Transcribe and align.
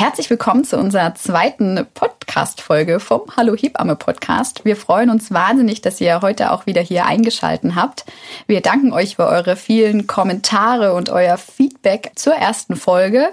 Herzlich 0.00 0.30
willkommen 0.30 0.64
zu 0.64 0.78
unserer 0.78 1.14
zweiten 1.14 1.86
Podcast-Folge 1.92 3.00
vom 3.00 3.20
Hallo 3.36 3.54
Hebamme 3.54 3.96
Podcast. 3.96 4.64
Wir 4.64 4.74
freuen 4.74 5.10
uns 5.10 5.30
wahnsinnig, 5.30 5.82
dass 5.82 6.00
ihr 6.00 6.22
heute 6.22 6.52
auch 6.52 6.64
wieder 6.64 6.80
hier 6.80 7.04
eingeschalten 7.04 7.74
habt. 7.76 8.06
Wir 8.46 8.62
danken 8.62 8.94
euch 8.94 9.16
für 9.16 9.26
eure 9.26 9.56
vielen 9.56 10.06
Kommentare 10.06 10.94
und 10.94 11.10
euer 11.10 11.36
Feedback 11.36 12.12
zur 12.14 12.32
ersten 12.32 12.76
Folge. 12.76 13.28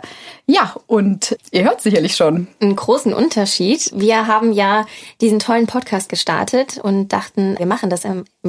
Ja, 0.45 0.75
und 0.87 1.37
ihr 1.51 1.63
hört 1.63 1.79
sicherlich 1.79 2.17
schon. 2.17 2.47
Einen 2.59 2.75
großen 2.75 3.13
Unterschied. 3.13 3.89
Wir 3.95 4.27
haben 4.27 4.51
ja 4.51 4.85
diesen 5.21 5.39
tollen 5.39 5.67
Podcast 5.67 6.09
gestartet 6.09 6.79
und 6.79 7.13
dachten, 7.13 7.57
wir 7.57 7.65
machen 7.65 7.89
das 7.89 8.03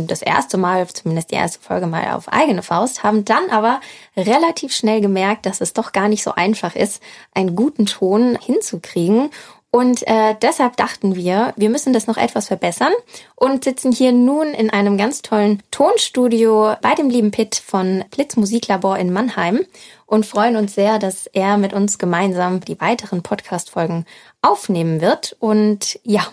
das 0.06 0.22
erste 0.22 0.56
Mal, 0.56 0.86
zumindest 0.88 1.30
die 1.30 1.36
erste 1.36 1.60
Folge 1.60 1.86
mal 1.86 2.12
auf 2.12 2.28
eigene 2.28 2.62
Faust, 2.62 3.02
haben 3.02 3.24
dann 3.24 3.50
aber 3.50 3.80
relativ 4.16 4.74
schnell 4.74 5.00
gemerkt, 5.00 5.46
dass 5.46 5.60
es 5.60 5.72
doch 5.72 5.92
gar 5.92 6.08
nicht 6.08 6.22
so 6.22 6.32
einfach 6.32 6.76
ist, 6.76 7.02
einen 7.34 7.56
guten 7.56 7.86
Ton 7.86 8.38
hinzukriegen. 8.40 9.30
Und 9.70 10.06
äh, 10.06 10.34
deshalb 10.40 10.78
dachten 10.78 11.14
wir, 11.14 11.52
wir 11.56 11.68
müssen 11.68 11.92
das 11.92 12.06
noch 12.06 12.16
etwas 12.16 12.46
verbessern 12.46 12.92
und 13.34 13.64
sitzen 13.64 13.92
hier 13.92 14.12
nun 14.12 14.48
in 14.54 14.70
einem 14.70 14.96
ganz 14.96 15.20
tollen 15.20 15.62
Tonstudio 15.70 16.74
bei 16.80 16.94
dem 16.94 17.10
lieben 17.10 17.30
Pitt 17.30 17.56
von 17.56 18.02
Blitz 18.10 18.36
Musiklabor 18.36 18.96
in 18.96 19.12
Mannheim 19.12 19.60
und 20.06 20.24
freuen 20.24 20.56
uns 20.56 20.74
sehr, 20.74 20.98
dass 20.98 21.26
er 21.26 21.58
mit 21.58 21.74
uns 21.74 21.98
gemeinsam 21.98 22.60
die 22.60 22.80
weiteren 22.80 23.22
Podcast-Folgen 23.22 24.06
aufnehmen 24.40 25.02
wird. 25.02 25.36
Und 25.38 26.00
ja, 26.02 26.26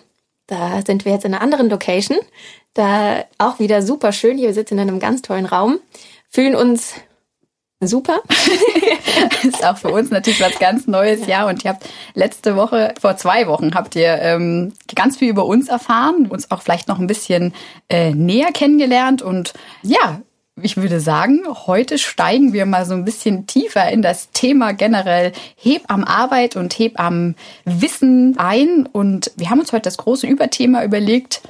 da 0.48 0.82
sind 0.86 1.04
wir 1.04 1.12
jetzt 1.12 1.26
in 1.26 1.34
einer 1.34 1.44
anderen 1.44 1.70
Location. 1.70 2.18
Da 2.76 3.24
auch 3.38 3.60
wieder 3.60 3.82
super 3.82 4.12
schön. 4.12 4.38
Hier 4.38 4.50
wir 4.50 4.54
sitzen 4.54 4.76
in 4.76 4.82
einem 4.82 5.00
ganz 5.00 5.22
tollen 5.22 5.46
Raum, 5.46 5.80
fühlen 6.30 6.56
uns 6.56 6.94
super. 7.80 8.22
ist 9.44 9.66
auch 9.66 9.78
für 9.78 9.90
uns 9.90 10.12
natürlich 10.12 10.42
was 10.42 10.60
ganz 10.60 10.86
Neues, 10.86 11.26
ja. 11.26 11.48
Und 11.48 11.64
ihr 11.64 11.72
habt 11.72 11.88
letzte 12.16 12.58
Woche, 12.58 12.94
vor 13.00 13.16
zwei 13.16 13.48
Wochen, 13.48 13.76
habt 13.76 13.96
ihr 13.96 14.22
ähm, 14.22 14.74
ganz 14.94 15.18
viel 15.18 15.30
über 15.30 15.46
uns 15.46 15.70
erfahren, 15.70 16.28
uns 16.28 16.52
auch 16.52 16.62
vielleicht 16.62 16.90
noch 16.90 17.00
ein 17.00 17.08
bisschen 17.08 17.54
äh, 17.88 18.12
näher 18.12 18.52
kennengelernt. 18.52 19.22
Und 19.22 19.54
ja, 19.82 20.22
ich 20.62 20.76
würde 20.76 21.00
sagen, 21.00 21.44
heute 21.68 21.98
steigen 21.98 22.52
wir 22.52 22.66
mal 22.66 22.86
so 22.86 22.94
ein 22.94 23.06
bisschen 23.06 23.48
tiefer 23.48 23.90
in 23.90 24.02
das 24.02 24.32
Thema 24.32 24.74
generell 24.74 25.32
Hebammenarbeit 25.56 26.58
und 26.58 26.78
Hebammenwissen 26.78 28.38
ein. 28.38 28.86
Und 28.86 29.32
wir 29.38 29.50
haben 29.50 29.62
uns 29.62 29.72
heute 29.72 29.84
das 29.84 29.98
große 29.98 30.28
Überthema 30.28 30.84
überlegt, 30.84 31.42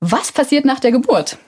was 0.00 0.32
passiert 0.32 0.64
nach 0.64 0.80
der 0.80 0.92
Geburt? 0.92 1.38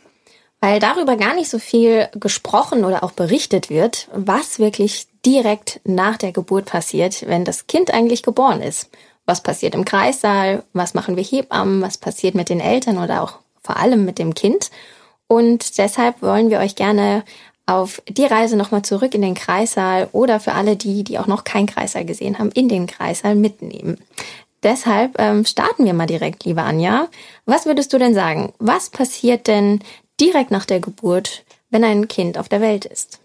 Weil 0.60 0.78
darüber 0.78 1.16
gar 1.16 1.34
nicht 1.34 1.48
so 1.48 1.58
viel 1.58 2.08
gesprochen 2.12 2.84
oder 2.84 3.02
auch 3.02 3.12
berichtet 3.12 3.70
wird, 3.70 4.08
was 4.12 4.58
wirklich 4.58 5.06
direkt 5.24 5.80
nach 5.84 6.16
der 6.16 6.32
Geburt 6.32 6.66
passiert, 6.66 7.26
wenn 7.26 7.44
das 7.44 7.66
Kind 7.66 7.92
eigentlich 7.92 8.22
geboren 8.22 8.60
ist. 8.60 8.90
Was 9.24 9.42
passiert 9.42 9.74
im 9.74 9.84
Kreissaal? 9.84 10.64
Was 10.72 10.94
machen 10.94 11.16
wir 11.16 11.22
Hebammen? 11.22 11.80
Was 11.82 11.98
passiert 11.98 12.34
mit 12.34 12.48
den 12.48 12.60
Eltern 12.60 12.98
oder 12.98 13.22
auch 13.22 13.38
vor 13.62 13.76
allem 13.76 14.04
mit 14.04 14.18
dem 14.18 14.34
Kind? 14.34 14.70
Und 15.26 15.78
deshalb 15.78 16.20
wollen 16.22 16.50
wir 16.50 16.58
euch 16.58 16.74
gerne 16.74 17.24
auf 17.66 18.02
die 18.08 18.24
Reise 18.24 18.56
nochmal 18.56 18.82
zurück 18.82 19.14
in 19.14 19.22
den 19.22 19.34
Kreissaal 19.34 20.08
oder 20.12 20.40
für 20.40 20.52
alle 20.52 20.76
die, 20.76 21.04
die 21.04 21.18
auch 21.18 21.28
noch 21.28 21.44
keinen 21.44 21.66
Kreissaal 21.66 22.04
gesehen 22.04 22.38
haben, 22.38 22.50
in 22.50 22.68
den 22.68 22.86
Kreissaal 22.86 23.36
mitnehmen. 23.36 23.98
Deshalb 24.62 25.18
ähm, 25.18 25.44
starten 25.44 25.84
wir 25.84 25.94
mal 25.94 26.06
direkt, 26.06 26.44
liebe 26.44 26.62
Anja. 26.62 27.08
Was 27.46 27.66
würdest 27.66 27.92
du 27.92 27.98
denn 27.98 28.14
sagen? 28.14 28.52
Was 28.58 28.90
passiert 28.90 29.46
denn 29.46 29.80
direkt 30.20 30.50
nach 30.50 30.66
der 30.66 30.80
Geburt, 30.80 31.44
wenn 31.70 31.84
ein 31.84 32.08
Kind 32.08 32.36
auf 32.36 32.48
der 32.48 32.60
Welt 32.60 32.84
ist? 32.84 33.20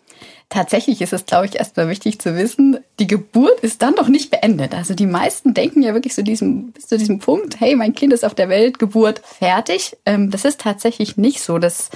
Tatsächlich 0.50 1.02
ist 1.02 1.12
es, 1.12 1.26
glaube 1.26 1.48
ich, 1.48 1.56
erstmal 1.56 1.90
wichtig 1.90 2.20
zu 2.20 2.36
wissen, 2.38 2.78
die 3.00 3.08
Geburt 3.08 3.60
ist 3.62 3.82
dann 3.82 3.96
noch 3.96 4.08
nicht 4.08 4.30
beendet. 4.30 4.74
Also 4.76 4.94
die 4.94 5.08
meisten 5.08 5.54
denken 5.54 5.82
ja 5.82 5.94
wirklich 5.94 6.14
zu 6.14 6.24
diesem, 6.24 6.72
bis 6.72 6.88
zu 6.88 6.98
diesem 6.98 7.20
Punkt, 7.20 7.60
hey, 7.60 7.76
mein 7.76 7.94
Kind 7.94 8.14
ist 8.14 8.24
auf 8.24 8.36
der 8.36 8.48
Welt, 8.48 8.80
Geburt 8.80 9.22
fertig. 9.26 9.98
Ähm, 10.06 10.30
das 10.32 10.46
ist 10.46 10.62
tatsächlich 10.62 11.18
nicht 11.18 11.42
so. 11.42 11.58
Das 11.58 11.90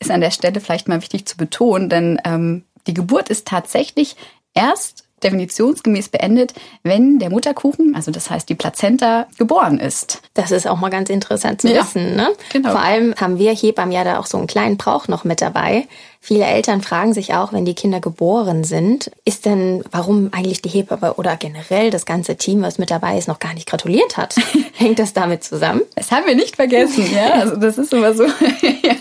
ist 0.00 0.10
an 0.10 0.20
der 0.20 0.32
Stelle 0.32 0.60
vielleicht 0.60 0.88
mal 0.88 1.00
wichtig 1.00 1.26
zu 1.26 1.36
betonen, 1.36 1.88
denn 1.88 2.20
ähm, 2.24 2.64
die 2.88 2.94
Geburt 2.94 3.28
ist 3.30 3.46
tatsächlich 3.46 4.16
erst 4.52 5.04
definitionsgemäß 5.22 6.08
beendet, 6.08 6.54
wenn 6.82 7.18
der 7.18 7.30
Mutterkuchen, 7.30 7.94
also 7.94 8.10
das 8.10 8.30
heißt 8.30 8.48
die 8.48 8.54
Plazenta, 8.54 9.26
geboren 9.38 9.78
ist. 9.78 10.22
Das 10.34 10.50
ist 10.50 10.66
auch 10.66 10.78
mal 10.78 10.90
ganz 10.90 11.10
interessant 11.10 11.60
zu 11.60 11.68
ja, 11.68 11.82
wissen. 11.82 12.16
Ne? 12.16 12.28
Genau. 12.52 12.70
Vor 12.70 12.80
allem 12.80 13.14
haben 13.16 13.38
wir 13.38 13.54
Hebammen 13.54 13.92
ja 13.92 14.04
da 14.04 14.18
auch 14.18 14.26
so 14.26 14.38
einen 14.38 14.46
kleinen 14.46 14.76
Brauch 14.76 15.08
noch 15.08 15.24
mit 15.24 15.40
dabei. 15.40 15.86
Viele 16.24 16.44
Eltern 16.44 16.82
fragen 16.82 17.12
sich 17.14 17.34
auch, 17.34 17.52
wenn 17.52 17.64
die 17.64 17.74
Kinder 17.74 17.98
geboren 17.98 18.62
sind, 18.62 19.10
ist 19.24 19.44
denn, 19.44 19.82
warum 19.90 20.28
eigentlich 20.32 20.62
die 20.62 20.68
Hebamme 20.68 21.14
oder 21.14 21.36
generell 21.36 21.90
das 21.90 22.06
ganze 22.06 22.36
Team, 22.36 22.62
was 22.62 22.78
mit 22.78 22.92
dabei 22.92 23.18
ist, 23.18 23.26
noch 23.26 23.40
gar 23.40 23.54
nicht 23.54 23.68
gratuliert 23.68 24.16
hat? 24.16 24.36
Hängt 24.74 25.00
das 25.00 25.14
damit 25.14 25.42
zusammen? 25.42 25.82
Das 25.96 26.12
haben 26.12 26.24
wir 26.24 26.36
nicht 26.36 26.54
vergessen, 26.54 27.12
ja. 27.12 27.32
Also 27.40 27.56
das 27.56 27.76
ist 27.76 27.92
immer 27.92 28.14
so. 28.14 28.22
ja. 28.82 28.94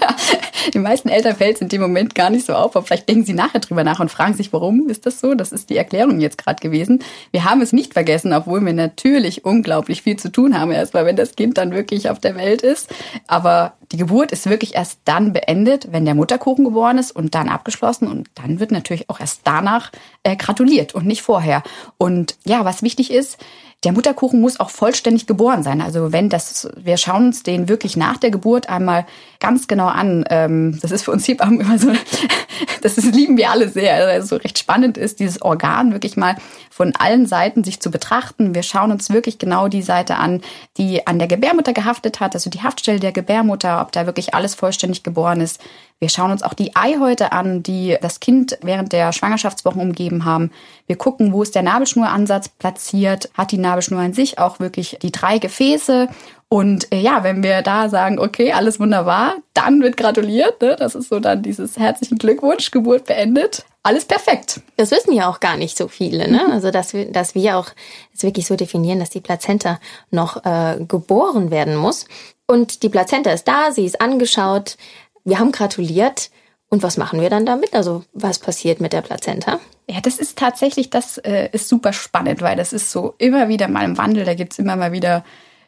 Die 0.74 0.80
meisten 0.80 1.10
Eltern 1.10 1.36
fällt 1.36 1.58
es 1.58 1.62
in 1.62 1.70
dem 1.70 1.82
Moment 1.82 2.16
gar 2.16 2.32
nicht 2.32 2.44
so 2.44 2.56
auf, 2.56 2.76
aber 2.76 2.88
vielleicht 2.88 3.08
denken 3.08 3.24
sie 3.24 3.34
nachher 3.34 3.60
drüber 3.60 3.84
nach 3.84 4.00
und 4.00 4.10
fragen 4.10 4.34
sich, 4.34 4.52
warum 4.52 4.90
ist 4.90 5.06
das 5.06 5.20
so? 5.20 5.36
Das 5.36 5.52
ist 5.52 5.70
die 5.70 5.78
Erklärung 5.78 6.20
jetzt 6.20 6.40
gerade 6.40 6.60
gewesen. 6.60 7.04
Wir 7.30 7.46
haben 7.46 7.62
es 7.62 7.72
nicht 7.72 7.94
vergessen, 7.94 8.34
obwohl 8.34 8.66
wir 8.66 8.74
natürlich 8.74 9.46
unglaublich 9.46 10.02
viel 10.02 10.18
zu 10.18 10.32
tun 10.32 10.60
haben, 10.60 10.72
erstmal, 10.72 11.06
wenn 11.06 11.16
das 11.16 11.36
Kind 11.36 11.60
dann 11.60 11.72
wirklich 11.72 12.10
auf 12.10 12.18
der 12.18 12.36
Welt 12.36 12.64
ist. 12.64 12.90
Aber 13.28 13.74
die 13.92 13.98
Geburt 13.98 14.32
ist 14.32 14.50
wirklich 14.50 14.76
erst 14.76 15.00
dann 15.06 15.34
beendet, 15.34 15.90
wenn 15.92 16.06
der 16.06 16.16
Mutterkuchen 16.16 16.64
geboren 16.64 16.98
ist 16.98 17.11
und 17.12 17.36
dann 17.36 17.50
abgeschlossen. 17.50 18.08
Und 18.08 18.30
dann 18.36 18.60
wird 18.60 18.72
natürlich 18.72 19.10
auch 19.10 19.20
erst 19.20 19.42
danach 19.44 19.92
äh, 20.24 20.36
gratuliert 20.36 20.96
und 20.96 21.06
nicht 21.06 21.22
vorher. 21.22 21.64
Und 21.98 22.38
ja, 22.46 22.66
was 22.66 22.84
wichtig 22.84 23.12
ist, 23.12 23.38
der 23.84 23.94
Mutterkuchen 23.94 24.40
muss 24.40 24.60
auch 24.60 24.70
vollständig 24.70 25.26
geboren 25.26 25.64
sein. 25.64 25.82
Also 25.82 26.12
wenn 26.12 26.30
das, 26.30 26.70
wir 26.78 26.98
schauen 26.98 27.28
uns 27.28 27.42
den 27.42 27.68
wirklich 27.68 27.98
nach 27.98 28.18
der 28.18 28.30
Geburt 28.30 28.70
einmal 28.70 29.08
ganz 29.40 29.68
genau 29.68 29.88
an. 29.88 30.24
Ähm, 30.30 30.78
das 30.82 30.92
ist 30.92 31.04
für 31.04 31.12
uns 31.12 31.28
Hebammen 31.28 31.62
immer 31.62 31.80
so, 31.80 31.92
das 32.84 32.98
ist, 33.00 33.16
lieben 33.16 33.38
wir 33.38 33.50
alle 33.50 33.70
sehr. 33.70 33.96
Also 34.06 34.36
recht 34.36 34.60
spannend 34.60 35.00
ist, 35.00 35.20
dieses 35.20 35.42
Organ 35.42 35.94
wirklich 35.94 36.16
mal 36.16 36.36
von 36.70 36.94
allen 36.96 37.26
Seiten 37.26 37.64
sich 37.64 37.80
zu 37.80 37.90
betrachten. 37.90 38.54
Wir 38.54 38.64
schauen 38.64 38.92
uns 38.92 39.10
wirklich 39.10 39.40
genau 39.40 39.68
die 39.68 39.82
Seite 39.82 40.18
an, 40.18 40.42
die 40.78 41.08
an 41.08 41.18
der 41.18 41.28
Gebärmutter 41.28 41.74
gehaftet 41.74 42.20
hat, 42.20 42.36
also 42.36 42.52
die 42.52 42.62
Haftstelle 42.62 43.00
der 43.00 43.12
Gebärmutter, 43.12 43.82
ob 43.82 43.92
da 43.92 44.06
wirklich 44.06 44.36
alles 44.36 44.54
vollständig 44.54 45.02
geboren 45.02 45.42
ist. 45.42 45.60
Wir 46.02 46.10
schauen 46.10 46.32
uns 46.32 46.42
auch 46.42 46.56
die 46.56 46.76
Eihäute 46.76 47.32
an, 47.32 47.62
die 47.62 47.96
das 48.02 48.20
Kind 48.20 48.58
während 48.64 48.92
der 48.92 49.14
Schwangerschaftswochen 49.14 49.80
umgeben 49.80 50.26
haben. 50.26 50.50
Wir 50.88 50.96
gucken, 50.96 51.32
wo 51.32 51.44
ist 51.44 51.54
der 51.54 51.62
Nabelschnuransatz 51.62 52.50
platziert. 52.50 53.30
Hat 53.36 53.52
die 53.52 53.60
an 53.74 54.14
sich 54.14 54.40
auch 54.40 54.60
wirklich 54.60 54.98
die 55.02 55.12
drei 55.12 55.38
Gefäße? 55.38 56.08
Und 56.54 56.92
äh, 56.92 57.00
ja, 57.00 57.24
wenn 57.24 57.44
wir 57.44 57.62
da 57.62 57.88
sagen, 57.88 58.20
okay, 58.20 58.52
alles 58.52 58.78
wunderbar, 58.78 59.36
dann 59.54 59.82
wird 59.82 59.96
gratuliert. 59.96 60.62
Ne? 60.62 60.76
Das 60.78 60.96
ist 60.96 61.08
so 61.08 61.22
dann 61.22 61.42
dieses 61.44 61.78
herzlichen 61.78 62.18
Glückwunsch, 62.18 62.72
Geburt 62.72 63.06
beendet. 63.06 63.64
Alles 63.84 64.04
perfekt. 64.04 64.60
Das 64.76 64.92
wissen 64.92 65.14
ja 65.14 65.30
auch 65.30 65.40
gar 65.40 65.56
nicht 65.56 65.78
so 65.78 65.88
viele. 65.88 66.30
Ne? 66.30 66.44
Mhm. 66.46 66.52
Also 66.52 66.70
dass 66.70 66.94
wir, 66.94 67.10
dass 67.10 67.36
wir 67.36 67.58
auch 67.58 67.70
es 68.14 68.24
wirklich 68.24 68.48
so 68.48 68.58
definieren, 68.58 69.00
dass 69.00 69.10
die 69.10 69.22
Plazenta 69.22 69.80
noch 70.10 70.44
äh, 70.44 70.84
geboren 70.86 71.52
werden 71.52 71.78
muss. 71.78 72.06
Und 72.48 72.84
die 72.84 72.90
Plazenta 72.90 73.32
ist 73.32 73.48
da, 73.48 73.72
sie 73.72 73.86
ist 73.86 74.02
angeschaut, 74.02 74.76
wir 75.24 75.40
haben 75.40 75.54
gratuliert. 75.54 76.32
Und 76.74 76.84
was 76.84 76.96
machen 76.96 77.20
wir 77.20 77.30
dann 77.30 77.46
damit? 77.46 77.74
Also 77.74 78.04
was 78.14 78.40
passiert 78.40 78.80
mit 78.80 78.94
der 78.94 79.02
Plazenta? 79.02 79.60
Ja, 79.90 80.00
das 80.00 80.18
ist 80.18 80.38
tatsächlich, 80.38 80.90
das 80.90 81.18
äh, 81.18 81.50
ist 81.52 81.68
super 81.68 81.92
spannend, 81.92 82.42
weil 82.42 82.56
das 82.56 82.72
ist 82.72 82.92
so 82.92 83.14
immer 83.18 83.50
wieder 83.50 83.68
mal 83.68 83.84
im 83.84 83.98
Wandel. 83.98 84.24
Da 84.24 84.34
gibt's 84.36 84.58
immer 84.58 84.78
mal 84.78 84.94
wieder 84.94 85.26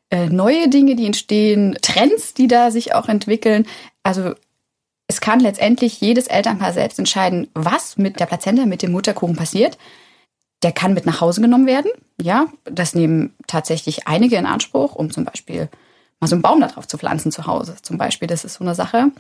äh, 0.10 0.28
neue 0.28 0.70
Dinge, 0.70 0.96
die 0.96 1.06
entstehen, 1.06 1.78
Trends, 1.82 2.34
die 2.34 2.48
da 2.48 2.72
sich 2.72 2.96
auch 2.96 3.10
entwickeln. 3.10 3.68
Also 4.02 4.34
es 5.08 5.20
kann 5.20 5.42
letztendlich 5.42 6.00
jedes 6.00 6.28
Elternpaar 6.28 6.72
selbst 6.72 7.00
entscheiden, 7.00 7.50
was 7.54 7.98
mit 7.98 8.22
der 8.22 8.26
Plazenta, 8.26 8.66
mit 8.66 8.82
dem 8.82 8.94
Mutterkuchen 8.94 9.36
passiert. 9.36 9.78
Der 10.64 10.72
kann 10.72 10.94
mit 10.94 11.06
nach 11.06 11.20
Hause 11.20 11.42
genommen 11.42 11.68
werden. 11.68 11.92
Ja, 12.22 12.46
das 12.64 12.96
nehmen 12.96 13.34
tatsächlich 13.48 14.08
einige 14.08 14.38
in 14.38 14.46
Anspruch, 14.46 14.96
um 14.96 15.12
zum 15.12 15.26
Beispiel 15.26 15.68
mal 16.24 16.28
so 16.28 16.36
einen 16.36 16.42
Baum 16.42 16.62
da 16.62 16.68
drauf 16.68 16.88
zu 16.88 16.98
pflanzen 16.98 17.32
zu 17.32 17.46
Hause 17.48 17.76
zum 17.82 17.98
Beispiel. 17.98 18.28
Das 18.28 18.46
ist 18.46 18.56
so 18.56 18.64
eine 18.64 18.76
Sache. 18.76 19.12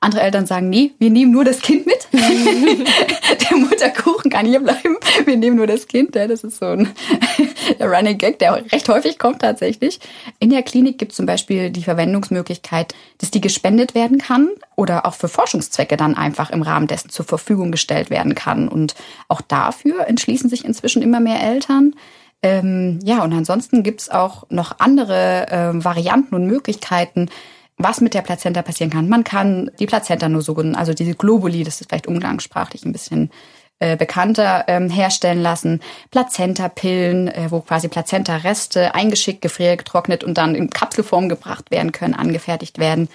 Andere 0.00 0.22
Eltern 0.22 0.46
sagen, 0.46 0.70
nee, 0.70 0.92
wir 0.98 1.10
nehmen 1.10 1.32
nur 1.32 1.44
das 1.44 1.60
Kind 1.60 1.86
mit. 1.86 2.08
der 2.12 3.56
Mutterkuchen 3.56 4.30
kann 4.30 4.46
hier 4.46 4.60
bleiben. 4.60 4.96
Wir 5.24 5.36
nehmen 5.36 5.56
nur 5.56 5.66
das 5.66 5.88
Kind. 5.88 6.14
Das 6.14 6.44
ist 6.44 6.58
so 6.58 6.66
ein 6.66 6.88
Running 7.80 8.18
Gag, 8.18 8.38
der 8.38 8.64
recht 8.72 8.88
häufig 8.88 9.18
kommt 9.18 9.42
tatsächlich. 9.42 10.00
In 10.38 10.50
der 10.50 10.62
Klinik 10.62 10.98
gibt 10.98 11.12
es 11.12 11.16
zum 11.16 11.26
Beispiel 11.26 11.70
die 11.70 11.82
Verwendungsmöglichkeit, 11.82 12.94
dass 13.18 13.30
die 13.30 13.40
gespendet 13.40 13.94
werden 13.94 14.18
kann 14.18 14.48
oder 14.76 15.04
auch 15.06 15.14
für 15.14 15.28
Forschungszwecke 15.28 15.96
dann 15.96 16.16
einfach 16.16 16.50
im 16.50 16.62
Rahmen 16.62 16.86
dessen 16.86 17.10
zur 17.10 17.24
Verfügung 17.24 17.72
gestellt 17.72 18.10
werden 18.10 18.34
kann. 18.36 18.68
Und 18.68 18.94
auch 19.28 19.40
dafür 19.40 20.06
entschließen 20.06 20.48
sich 20.48 20.64
inzwischen 20.64 21.02
immer 21.02 21.20
mehr 21.20 21.42
Eltern. 21.42 21.94
Ähm, 22.42 22.98
ja, 23.04 23.22
und 23.22 23.32
ansonsten 23.32 23.82
gibt's 23.82 24.08
auch 24.08 24.44
noch 24.50 24.80
andere 24.80 25.48
äh, 25.48 25.84
Varianten 25.84 26.34
und 26.34 26.46
Möglichkeiten, 26.46 27.28
was 27.76 28.00
mit 28.00 28.14
der 28.14 28.22
Plazenta 28.22 28.62
passieren 28.62 28.90
kann. 28.90 29.08
Man 29.08 29.24
kann 29.24 29.70
die 29.78 29.86
Plazenta 29.86 30.28
nur 30.28 30.42
so, 30.42 30.54
also 30.56 30.92
diese 30.92 31.14
Globuli, 31.14 31.64
das 31.64 31.80
ist 31.80 31.88
vielleicht 31.88 32.06
umgangssprachlich 32.06 32.84
ein 32.84 32.92
bisschen 32.92 33.30
äh, 33.78 33.96
bekannter, 33.96 34.64
ähm, 34.68 34.88
herstellen 34.90 35.42
lassen. 35.42 35.80
Plazenta-Pillen, 36.10 37.28
äh, 37.28 37.50
wo 37.50 37.60
quasi 37.60 37.88
Plazenta-Reste 37.88 38.94
eingeschickt, 38.94 39.42
gefriergetrocknet 39.42 40.22
und 40.22 40.38
dann 40.38 40.54
in 40.54 40.70
Kapselform 40.70 41.28
gebracht 41.28 41.70
werden 41.70 41.92
können, 41.92 42.14
angefertigt 42.14 42.78
werden. 42.78 43.08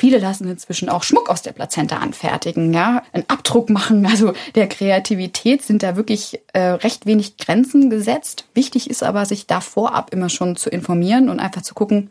Viele 0.00 0.18
lassen 0.18 0.48
inzwischen 0.48 0.88
auch 0.88 1.02
Schmuck 1.02 1.28
aus 1.28 1.42
der 1.42 1.50
Plazenta 1.50 1.96
anfertigen, 1.96 2.72
ja, 2.72 3.02
einen 3.12 3.24
Abdruck 3.26 3.68
machen. 3.68 4.06
Also 4.06 4.32
der 4.54 4.68
Kreativität 4.68 5.62
sind 5.62 5.82
da 5.82 5.96
wirklich 5.96 6.40
äh, 6.52 6.60
recht 6.60 7.04
wenig 7.04 7.36
Grenzen 7.36 7.90
gesetzt. 7.90 8.44
Wichtig 8.54 8.88
ist 8.88 9.02
aber, 9.02 9.26
sich 9.26 9.48
da 9.48 9.60
vorab 9.60 10.12
immer 10.12 10.28
schon 10.28 10.54
zu 10.54 10.70
informieren 10.70 11.28
und 11.28 11.40
einfach 11.40 11.62
zu 11.62 11.74
gucken, 11.74 12.10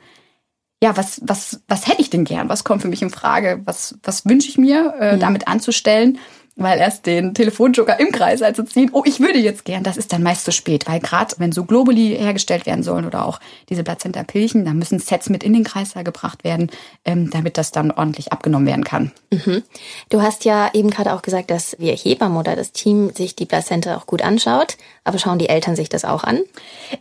ja, 0.83 0.95
was, 0.95 1.21
was, 1.23 1.61
was 1.67 1.87
hätte 1.87 2.01
ich 2.01 2.09
denn 2.09 2.25
gern? 2.25 2.49
Was 2.49 2.63
kommt 2.63 2.81
für 2.81 2.87
mich 2.87 3.01
in 3.01 3.09
Frage? 3.09 3.61
Was, 3.65 3.97
was 4.03 4.25
wünsche 4.25 4.49
ich 4.49 4.57
mir, 4.57 4.93
äh, 4.99 5.15
mhm. 5.15 5.19
damit 5.21 5.47
anzustellen? 5.47 6.19
Weil 6.57 6.79
erst 6.79 7.05
den 7.05 7.33
Telefonjoker 7.33 7.99
im 7.99 8.11
Kreis 8.11 8.41
also 8.41 8.63
ziehen, 8.63 8.89
oh, 8.91 9.03
ich 9.05 9.19
würde 9.19 9.37
jetzt 9.37 9.63
gern, 9.63 9.83
das 9.83 9.95
ist 9.95 10.11
dann 10.11 10.23
meist 10.23 10.43
zu 10.43 10.51
spät, 10.51 10.87
weil 10.87 10.99
gerade 10.99 11.35
wenn 11.37 11.51
so 11.51 11.63
Globuli 11.63 12.15
hergestellt 12.17 12.65
werden 12.65 12.83
sollen 12.83 13.05
oder 13.05 13.25
auch 13.25 13.39
diese 13.69 13.83
Plazenta-Pilchen, 13.83 14.65
dann 14.65 14.77
müssen 14.77 14.99
Sets 14.99 15.29
mit 15.29 15.43
in 15.43 15.53
den 15.53 15.63
Kreislauf 15.63 16.03
gebracht 16.03 16.43
werden, 16.43 16.69
ähm, 17.05 17.29
damit 17.29 17.57
das 17.57 17.71
dann 17.71 17.91
ordentlich 17.91 18.31
abgenommen 18.31 18.67
werden 18.67 18.83
kann. 18.83 19.11
Mhm. 19.31 19.63
Du 20.09 20.21
hast 20.21 20.45
ja 20.45 20.71
eben 20.73 20.89
gerade 20.89 21.13
auch 21.13 21.21
gesagt, 21.21 21.51
dass 21.51 21.75
wir 21.79 21.93
Hebammen 21.93 22.37
oder 22.37 22.55
das 22.55 22.71
Team 22.71 23.11
sich 23.13 23.35
die 23.35 23.45
Plazenta 23.45 23.95
auch 23.95 24.07
gut 24.07 24.23
anschaut, 24.23 24.77
aber 25.03 25.19
schauen 25.19 25.39
die 25.39 25.49
Eltern 25.49 25.75
sich 25.75 25.89
das 25.89 26.05
auch 26.05 26.23
an? 26.23 26.39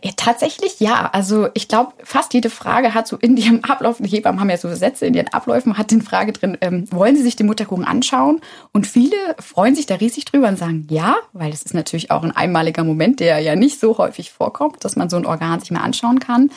Ja, 0.03 0.11
tatsächlich 0.15 0.79
ja. 0.79 1.09
Also 1.11 1.49
ich 1.55 1.67
glaube, 1.67 1.93
fast 2.03 2.33
jede 2.33 2.49
Frage 2.49 2.93
hat 2.93 3.07
so 3.07 3.17
in 3.17 3.35
ihrem 3.37 3.63
Ablauf, 3.67 3.97
die 3.99 4.07
Hebammen 4.09 4.39
haben 4.39 4.49
ja 4.49 4.57
so 4.57 4.73
Sätze 4.73 5.07
in 5.07 5.13
ihren 5.13 5.29
Abläufen, 5.29 5.77
hat 5.77 5.91
den 5.91 6.01
Frage 6.01 6.31
drin, 6.31 6.57
ähm, 6.61 6.85
wollen 6.91 7.15
sie 7.15 7.23
sich 7.23 7.35
den 7.35 7.47
Mutterkuchen 7.47 7.85
anschauen? 7.85 8.39
Und 8.71 8.85
viele 8.85 9.15
freuen 9.47 9.75
sich 9.75 9.85
da 9.85 9.95
riesig 9.95 10.25
drüber 10.25 10.49
und 10.49 10.59
sagen 10.59 10.85
ja, 10.89 11.15
weil 11.31 11.51
das 11.51 11.63
ist 11.63 11.73
natürlich 11.73 12.11
auch 12.11 12.23
ein 12.23 12.35
einmaliger 12.35 12.83
Moment, 12.83 13.21
der 13.21 13.39
ja 13.39 13.55
nicht 13.55 13.79
so 13.79 13.97
häufig 13.97 14.31
vorkommt, 14.31 14.83
dass 14.83 14.97
man 14.97 15.09
so 15.09 15.15
ein 15.15 15.25
Organ 15.25 15.61
sich 15.61 15.71
mal 15.71 15.79
anschauen 15.79 16.19
kann. 16.19 16.51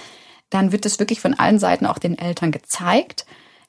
Dann 0.51 0.73
wird 0.73 0.85
es 0.85 0.99
wirklich 0.99 1.21
von 1.21 1.35
allen 1.35 1.61
Seiten 1.61 1.87
auch 1.87 1.99
den 1.99 2.19
Eltern 2.19 2.51
gezeigt. 2.51 3.27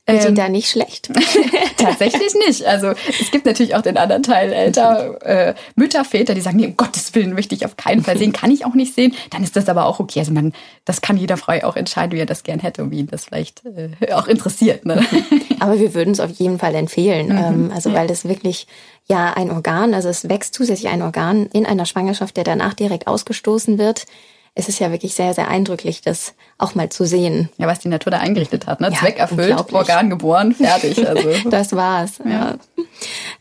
Und 0.07 0.25
ähm, 0.25 0.36
da 0.36 0.50
nicht 0.50 0.69
schlecht? 0.69 1.12
tatsächlich 1.77 2.33
nicht. 2.48 2.65
Also 2.65 2.94
es 3.19 3.30
gibt 3.31 3.45
natürlich 3.45 3.75
auch 3.75 3.81
den 3.81 3.98
anderen 3.98 4.24
Teil 4.24 4.51
älter 4.51 5.21
äh, 5.21 5.53
Mütter, 5.75 6.03
Väter, 6.03 6.33
die 6.33 6.42
sagen, 6.42 6.57
nee, 6.57 6.65
um 6.65 6.75
Gottes 6.75 7.13
Willen 7.13 7.33
möchte 7.33 7.53
ich 7.53 7.65
auf 7.65 7.77
keinen 7.77 8.03
Fall 8.03 8.18
sehen, 8.18 8.33
kann 8.33 8.51
ich 8.51 8.65
auch 8.65 8.74
nicht 8.74 8.95
sehen. 8.95 9.13
Dann 9.30 9.44
ist 9.44 9.56
das 9.56 9.69
aber 9.69 9.86
auch 9.86 10.00
okay. 10.00 10.19
Also 10.19 10.33
man, 10.33 10.53
das 10.86 11.01
kann 11.01 11.18
jeder 11.18 11.38
frei 11.38 11.63
auch 11.63 11.75
entscheiden, 11.75 12.13
wie 12.13 12.21
er 12.21 12.25
das 12.25 12.44
gern 12.44 12.59
hätte 12.59 12.83
und 12.83 12.92
wie 12.92 13.00
ihn 13.00 13.07
das 13.07 13.25
vielleicht 13.25 13.63
äh, 13.65 14.12
auch 14.13 14.27
interessiert. 14.27 14.86
Ne? 14.86 15.06
Aber 15.59 15.80
wir 15.80 15.94
würden 15.94 16.12
es 16.12 16.19
auf 16.19 16.31
jeden 16.31 16.57
Fall 16.57 16.74
empfehlen. 16.74 17.27
Mhm. 17.27 17.38
Ähm, 17.38 17.71
also 17.74 17.94
weil 17.94 18.07
das 18.07 18.27
wirklich 18.27 18.68
ja 19.07 19.33
ein 19.33 19.51
Organ, 19.51 19.94
also 19.94 20.09
es 20.09 20.27
wächst 20.27 20.56
zusätzlich 20.56 20.92
ein 20.92 21.03
Organ 21.03 21.45
in 21.53 21.65
einer 21.65 21.86
Schwangerschaft, 21.86 22.38
der 22.38 22.44
danach 22.44 22.74
direkt 22.74 23.07
ausgestoßen 23.07 23.77
wird 23.77 24.06
es 24.53 24.68
ist 24.68 24.80
ja 24.80 24.92
wirklich 24.92 25.13
sehr, 25.13 25.33
sehr 25.33 25.48
eindrücklich, 25.48 26.01
das 26.01 26.33
auch 26.57 26.75
mal 26.75 26.89
zu 26.89 27.06
sehen. 27.06 27.50
Ja, 27.57 27.68
was 27.68 27.80
die 27.80 27.88
Natur 27.88 28.12
da 28.12 28.18
eingerichtet 28.19 28.68
hat, 28.68 28.81
ne? 28.81 28.89
Ja, 28.92 28.98
Zweck 28.98 29.18
erfüllt, 29.18 29.74
Organ 29.74 30.09
geboren, 30.09 30.53
fertig. 30.53 31.07
Also. 31.07 31.30
das 31.50 31.74
war's. 31.74 32.19
Ja. 32.24 32.31
ja. 32.31 32.56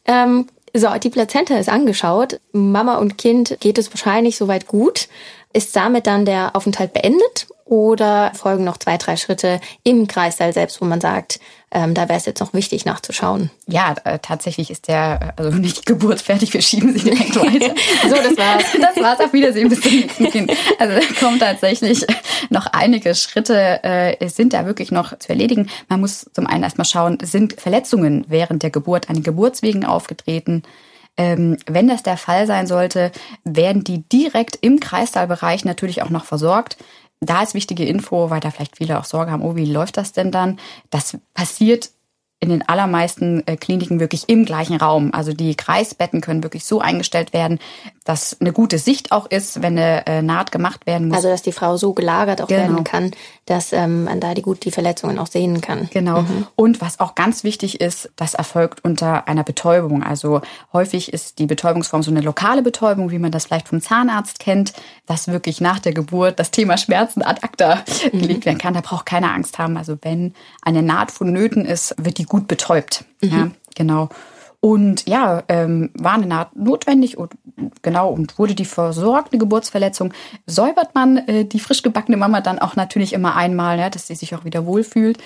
Ähm, 0.06 0.46
so, 0.72 0.88
die 1.02 1.10
Plazenta 1.10 1.56
ist 1.56 1.68
angeschaut. 1.68 2.38
Mama 2.52 2.98
und 2.98 3.18
Kind 3.18 3.56
geht 3.60 3.78
es 3.78 3.90
wahrscheinlich 3.92 4.36
soweit 4.36 4.68
gut. 4.68 5.08
Ist 5.52 5.74
damit 5.74 6.06
dann 6.06 6.24
der 6.24 6.54
Aufenthalt 6.54 6.92
beendet 6.92 7.48
oder 7.70 8.32
folgen 8.34 8.64
noch 8.64 8.78
zwei, 8.78 8.96
drei 8.96 9.16
Schritte 9.16 9.60
im 9.84 10.08
Kreißsaal 10.08 10.52
selbst, 10.52 10.80
wo 10.80 10.86
man 10.86 11.00
sagt, 11.00 11.38
ähm, 11.70 11.94
da 11.94 12.08
wäre 12.08 12.18
es 12.18 12.26
jetzt 12.26 12.40
noch 12.40 12.52
wichtig 12.52 12.84
nachzuschauen. 12.84 13.48
Ja, 13.68 13.94
äh, 14.02 14.18
tatsächlich 14.18 14.72
ist 14.72 14.88
der, 14.88 15.34
also 15.36 15.56
nicht 15.56 15.82
die 15.82 15.84
Geburt 15.84 16.20
fertig, 16.20 16.52
wir 16.52 16.62
schieben 16.62 16.92
sie 16.92 17.04
direkt 17.04 17.36
weiter. 17.36 17.72
so, 18.08 18.16
das 18.16 18.36
war's. 18.36 18.64
Das 18.80 18.96
war's, 19.00 19.20
auf 19.20 19.32
Wiedersehen 19.32 19.68
bis 19.68 19.80
zum 19.82 19.92
nächsten 19.92 20.30
Kind. 20.30 20.52
Also 20.80 20.94
da 20.96 21.20
kommen 21.20 21.38
tatsächlich 21.38 22.04
noch 22.48 22.66
einige 22.66 23.14
Schritte, 23.14 23.84
äh, 23.84 24.28
sind 24.28 24.52
da 24.52 24.66
wirklich 24.66 24.90
noch 24.90 25.16
zu 25.20 25.28
erledigen. 25.28 25.70
Man 25.88 26.00
muss 26.00 26.28
zum 26.32 26.48
einen 26.48 26.64
erstmal 26.64 26.86
schauen, 26.86 27.18
sind 27.22 27.60
Verletzungen 27.60 28.24
während 28.26 28.64
der 28.64 28.70
Geburt 28.70 29.08
an 29.08 29.14
den 29.14 29.22
Geburtswegen 29.22 29.84
aufgetreten? 29.84 30.64
Ähm, 31.16 31.56
wenn 31.66 31.86
das 31.86 32.02
der 32.02 32.16
Fall 32.16 32.46
sein 32.46 32.66
sollte, 32.66 33.12
werden 33.44 33.84
die 33.84 34.08
direkt 34.08 34.56
im 34.60 34.80
Kreissaal-Bereich 34.80 35.64
natürlich 35.64 36.02
auch 36.02 36.10
noch 36.10 36.24
versorgt 36.24 36.76
da 37.20 37.42
ist 37.42 37.54
wichtige 37.54 37.84
Info, 37.84 38.30
weil 38.30 38.40
da 38.40 38.50
vielleicht 38.50 38.78
viele 38.78 38.98
auch 38.98 39.04
Sorge 39.04 39.30
haben, 39.30 39.42
oh, 39.42 39.54
wie 39.54 39.66
läuft 39.66 39.96
das 39.96 40.12
denn 40.12 40.30
dann? 40.30 40.58
Das 40.88 41.18
passiert 41.34 41.90
in 42.40 42.48
den 42.48 42.66
allermeisten 42.66 43.46
äh, 43.46 43.56
Kliniken 43.56 44.00
wirklich 44.00 44.28
im 44.28 44.46
gleichen 44.46 44.76
Raum. 44.76 45.12
Also 45.12 45.34
die 45.34 45.54
Kreisbetten 45.54 46.22
können 46.22 46.42
wirklich 46.42 46.64
so 46.64 46.80
eingestellt 46.80 47.34
werden, 47.34 47.58
dass 48.04 48.40
eine 48.40 48.52
gute 48.52 48.78
Sicht 48.78 49.12
auch 49.12 49.26
ist, 49.30 49.62
wenn 49.62 49.78
eine 49.78 50.06
äh, 50.06 50.22
Naht 50.22 50.52
gemacht 50.52 50.86
werden 50.86 51.08
muss. 51.08 51.18
Also 51.18 51.28
dass 51.28 51.42
die 51.42 51.52
Frau 51.52 51.76
so 51.76 51.92
gelagert 51.92 52.40
auch 52.40 52.48
genau. 52.48 52.62
werden 52.62 52.84
kann, 52.84 53.10
dass 53.44 53.72
ähm, 53.72 54.04
man 54.04 54.20
da 54.20 54.32
die 54.32 54.40
gut 54.40 54.64
die 54.64 54.70
Verletzungen 54.70 55.18
auch 55.18 55.26
sehen 55.26 55.60
kann. 55.60 55.88
Genau. 55.92 56.22
Mhm. 56.22 56.46
Und 56.56 56.80
was 56.80 56.98
auch 56.98 57.14
ganz 57.14 57.44
wichtig 57.44 57.80
ist, 57.80 58.10
das 58.16 58.32
erfolgt 58.34 58.84
unter 58.84 59.28
einer 59.28 59.44
Betäubung. 59.44 60.02
Also 60.02 60.40
häufig 60.72 61.12
ist 61.12 61.38
die 61.38 61.46
Betäubungsform 61.46 62.02
so 62.02 62.10
eine 62.10 62.22
lokale 62.22 62.62
Betäubung, 62.62 63.10
wie 63.10 63.18
man 63.18 63.32
das 63.32 63.46
vielleicht 63.46 63.68
vom 63.68 63.82
Zahnarzt 63.82 64.38
kennt, 64.38 64.72
dass 65.04 65.28
wirklich 65.28 65.60
nach 65.60 65.78
der 65.78 65.92
Geburt 65.92 66.38
das 66.38 66.50
Thema 66.50 66.78
Schmerzen 66.78 67.22
ad 67.22 67.42
acta 67.42 67.84
mhm. 68.12 68.18
gelegt 68.18 68.46
werden 68.46 68.58
kann. 68.58 68.72
Da 68.72 68.80
braucht 68.80 69.04
keiner 69.04 69.34
Angst 69.34 69.58
haben. 69.58 69.76
Also 69.76 69.98
wenn 70.00 70.32
eine 70.62 70.82
Naht 70.82 71.10
vonnöten 71.10 71.66
ist, 71.66 71.94
wird 71.98 72.16
die 72.16 72.24
gut 72.24 72.48
betäubt. 72.48 73.04
Mhm. 73.20 73.30
Ja, 73.30 73.50
genau. 73.74 74.08
Und 74.60 75.08
ja, 75.08 75.42
ähm, 75.48 75.90
war 75.94 76.12
eine 76.12 76.26
Naht 76.26 76.54
notwendig 76.54 77.16
und 77.16 77.32
genau 77.82 78.10
und 78.10 78.38
wurde 78.38 78.54
die 78.54 78.64
versorgt, 78.64 79.32
eine 79.32 79.38
Geburtsverletzung, 79.38 80.12
säubert 80.46 80.94
man 80.94 81.16
äh, 81.28 81.44
die 81.44 81.60
frisch 81.60 81.82
gebackene 81.82 82.16
Mama 82.16 82.40
dann 82.40 82.58
auch 82.58 82.76
natürlich 82.76 83.12
immer 83.12 83.36
einmal, 83.36 83.78
ja, 83.78 83.90
dass 83.90 84.06
sie 84.06 84.14
sich 84.14 84.34
auch 84.34 84.44
wieder 84.44 84.66
wohlfühlt. 84.66 85.18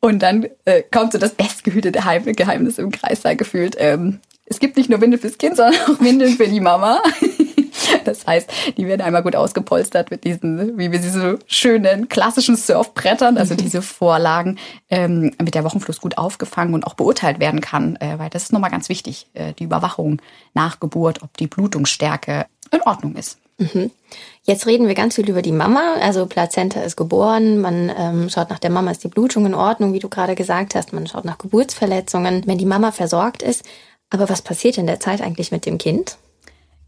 Und 0.00 0.22
dann 0.22 0.46
äh, 0.64 0.82
kommt 0.82 1.12
so 1.12 1.18
das 1.18 1.32
bestgehütete 1.32 2.00
Geheimnis 2.34 2.78
im 2.78 2.90
Kreissaal 2.90 3.36
gefühlt. 3.36 3.76
Ähm, 3.78 4.20
es 4.46 4.60
gibt 4.60 4.76
nicht 4.76 4.90
nur 4.90 5.00
Windeln 5.00 5.20
fürs 5.20 5.38
Kind, 5.38 5.56
sondern 5.56 5.80
auch 5.82 6.00
Windeln 6.00 6.36
für 6.36 6.48
die 6.48 6.60
Mama. 6.60 7.02
Das 8.14 8.26
heißt, 8.26 8.50
die 8.76 8.86
werden 8.86 9.00
einmal 9.00 9.22
gut 9.22 9.34
ausgepolstert 9.34 10.10
mit 10.10 10.24
diesen, 10.24 10.78
wie 10.78 10.92
wir 10.92 11.00
sie 11.00 11.10
so 11.10 11.38
schönen 11.46 12.08
klassischen 12.08 12.56
Surfbrettern, 12.56 13.38
also 13.38 13.54
diese 13.54 13.82
Vorlagen, 13.82 14.58
ähm, 14.90 15.32
mit 15.42 15.54
der 15.54 15.64
Wochenfluss 15.64 16.00
gut 16.00 16.18
aufgefangen 16.18 16.74
und 16.74 16.86
auch 16.86 16.94
beurteilt 16.94 17.40
werden 17.40 17.60
kann, 17.60 17.96
äh, 17.96 18.18
weil 18.18 18.30
das 18.30 18.44
ist 18.44 18.52
nochmal 18.52 18.70
ganz 18.70 18.88
wichtig, 18.88 19.26
äh, 19.34 19.52
die 19.54 19.64
Überwachung 19.64 20.20
nach 20.52 20.80
Geburt, 20.80 21.22
ob 21.22 21.36
die 21.36 21.46
Blutungsstärke 21.46 22.46
in 22.70 22.82
Ordnung 22.82 23.16
ist. 23.16 23.38
Mhm. 23.58 23.90
Jetzt 24.42 24.66
reden 24.66 24.88
wir 24.88 24.94
ganz 24.94 25.14
viel 25.14 25.28
über 25.28 25.42
die 25.42 25.52
Mama. 25.52 25.94
Also 26.00 26.26
Plazenta 26.26 26.80
ist 26.80 26.96
geboren, 26.96 27.60
man 27.60 27.90
ähm, 27.96 28.28
schaut 28.28 28.50
nach 28.50 28.58
der 28.58 28.70
Mama, 28.70 28.90
ist 28.90 29.04
die 29.04 29.08
Blutung 29.08 29.46
in 29.46 29.54
Ordnung, 29.54 29.92
wie 29.92 30.00
du 30.00 30.08
gerade 30.08 30.34
gesagt 30.34 30.74
hast. 30.74 30.92
Man 30.92 31.06
schaut 31.06 31.24
nach 31.24 31.38
Geburtsverletzungen, 31.38 32.42
wenn 32.46 32.58
die 32.58 32.66
Mama 32.66 32.92
versorgt 32.92 33.42
ist. 33.42 33.64
Aber 34.10 34.28
was 34.28 34.42
passiert 34.42 34.78
in 34.78 34.86
der 34.86 35.00
Zeit 35.00 35.22
eigentlich 35.22 35.50
mit 35.50 35.66
dem 35.66 35.78
Kind? 35.78 36.18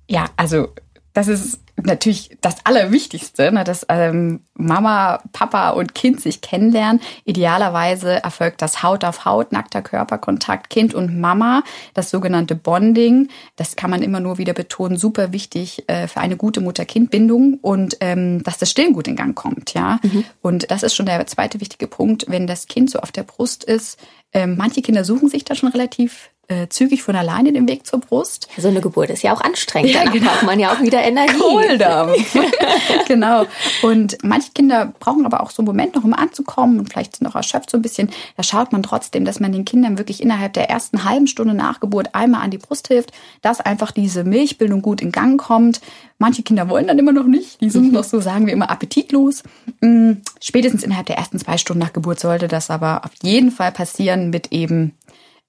Ja, 0.08 0.26
also 0.36 0.68
das 1.16 1.28
ist 1.28 1.60
natürlich 1.82 2.36
das 2.42 2.56
Allerwichtigste, 2.64 3.50
ne, 3.50 3.64
dass 3.64 3.86
ähm, 3.88 4.40
Mama, 4.52 5.22
Papa 5.32 5.70
und 5.70 5.94
Kind 5.94 6.20
sich 6.20 6.42
kennenlernen. 6.42 7.00
Idealerweise 7.24 8.22
erfolgt 8.22 8.60
das 8.60 8.82
Haut 8.82 9.02
auf 9.02 9.24
Haut, 9.24 9.50
nackter 9.50 9.80
Körperkontakt, 9.80 10.68
Kind 10.68 10.92
und 10.92 11.18
Mama, 11.18 11.62
das 11.94 12.10
sogenannte 12.10 12.54
Bonding. 12.54 13.28
Das 13.56 13.76
kann 13.76 13.88
man 13.88 14.02
immer 14.02 14.20
nur 14.20 14.36
wieder 14.36 14.52
betonen, 14.52 14.98
super 14.98 15.32
wichtig 15.32 15.88
äh, 15.88 16.06
für 16.06 16.20
eine 16.20 16.36
gute 16.36 16.60
Mutter-Kind-Bindung 16.60 17.60
und 17.62 17.96
ähm, 18.00 18.42
dass 18.42 18.58
das 18.58 18.70
Stillen 18.70 18.92
gut 18.92 19.08
in 19.08 19.16
Gang 19.16 19.34
kommt, 19.34 19.72
ja. 19.72 19.98
Mhm. 20.02 20.24
Und 20.42 20.70
das 20.70 20.82
ist 20.82 20.94
schon 20.94 21.06
der 21.06 21.26
zweite 21.26 21.60
wichtige 21.60 21.86
Punkt, 21.86 22.26
wenn 22.28 22.46
das 22.46 22.66
Kind 22.66 22.90
so 22.90 22.98
auf 22.98 23.10
der 23.10 23.22
Brust 23.22 23.64
ist. 23.64 23.98
Ähm, 24.36 24.56
manche 24.58 24.82
Kinder 24.82 25.02
suchen 25.02 25.30
sich 25.30 25.44
da 25.44 25.54
schon 25.54 25.70
relativ 25.70 26.30
äh, 26.48 26.68
zügig 26.68 27.02
von 27.02 27.16
alleine 27.16 27.52
den 27.52 27.66
Weg 27.68 27.86
zur 27.86 28.00
Brust. 28.00 28.48
So 28.56 28.68
eine 28.68 28.80
Geburt 28.80 29.10
ist 29.10 29.22
ja 29.22 29.32
auch 29.32 29.40
anstrengend. 29.40 29.92
Ja, 29.92 30.00
Danach 30.00 30.12
genau. 30.12 30.30
braucht 30.30 30.42
man 30.44 30.60
ja 30.60 30.72
auch 30.72 30.80
wieder 30.80 31.02
Energie. 31.02 31.38
Kohldampf. 31.38 32.38
genau. 33.08 33.46
Und 33.82 34.18
manche 34.22 34.52
Kinder 34.52 34.92
brauchen 35.00 35.26
aber 35.26 35.42
auch 35.42 35.50
so 35.50 35.62
einen 35.62 35.66
Moment 35.66 35.94
noch, 35.94 36.04
um 36.04 36.14
anzukommen 36.14 36.78
und 36.78 36.90
vielleicht 36.90 37.16
sind 37.16 37.26
auch 37.26 37.34
erschöpft 37.34 37.70
so 37.70 37.78
ein 37.78 37.82
bisschen. 37.82 38.10
Da 38.36 38.42
schaut 38.42 38.72
man 38.72 38.82
trotzdem, 38.82 39.24
dass 39.24 39.40
man 39.40 39.52
den 39.52 39.64
Kindern 39.64 39.98
wirklich 39.98 40.22
innerhalb 40.22 40.52
der 40.52 40.70
ersten 40.70 41.04
halben 41.04 41.26
Stunde 41.26 41.54
nach 41.54 41.80
Geburt 41.80 42.14
einmal 42.14 42.42
an 42.42 42.50
die 42.50 42.58
Brust 42.58 42.88
hilft, 42.88 43.12
dass 43.42 43.60
einfach 43.60 43.90
diese 43.90 44.24
Milchbildung 44.24 44.82
gut 44.82 45.00
in 45.00 45.12
Gang 45.12 45.40
kommt. 45.40 45.80
Manche 46.18 46.42
Kinder 46.42 46.70
wollen 46.70 46.86
dann 46.86 46.98
immer 46.98 47.12
noch 47.12 47.26
nicht. 47.26 47.60
Die 47.60 47.68
sind 47.68 47.88
mhm. 47.88 47.92
noch 47.92 48.04
so, 48.04 48.20
sagen 48.20 48.46
wir 48.46 48.52
immer, 48.52 48.70
appetitlos. 48.70 49.42
Mm, 49.80 50.12
spätestens 50.40 50.82
innerhalb 50.82 51.06
der 51.06 51.18
ersten 51.18 51.38
zwei 51.38 51.58
Stunden 51.58 51.82
nach 51.82 51.92
Geburt 51.92 52.20
sollte 52.20 52.48
das 52.48 52.70
aber 52.70 53.04
auf 53.04 53.10
jeden 53.22 53.50
Fall 53.50 53.70
passieren 53.70 54.25
mit 54.30 54.52
eben 54.52 54.96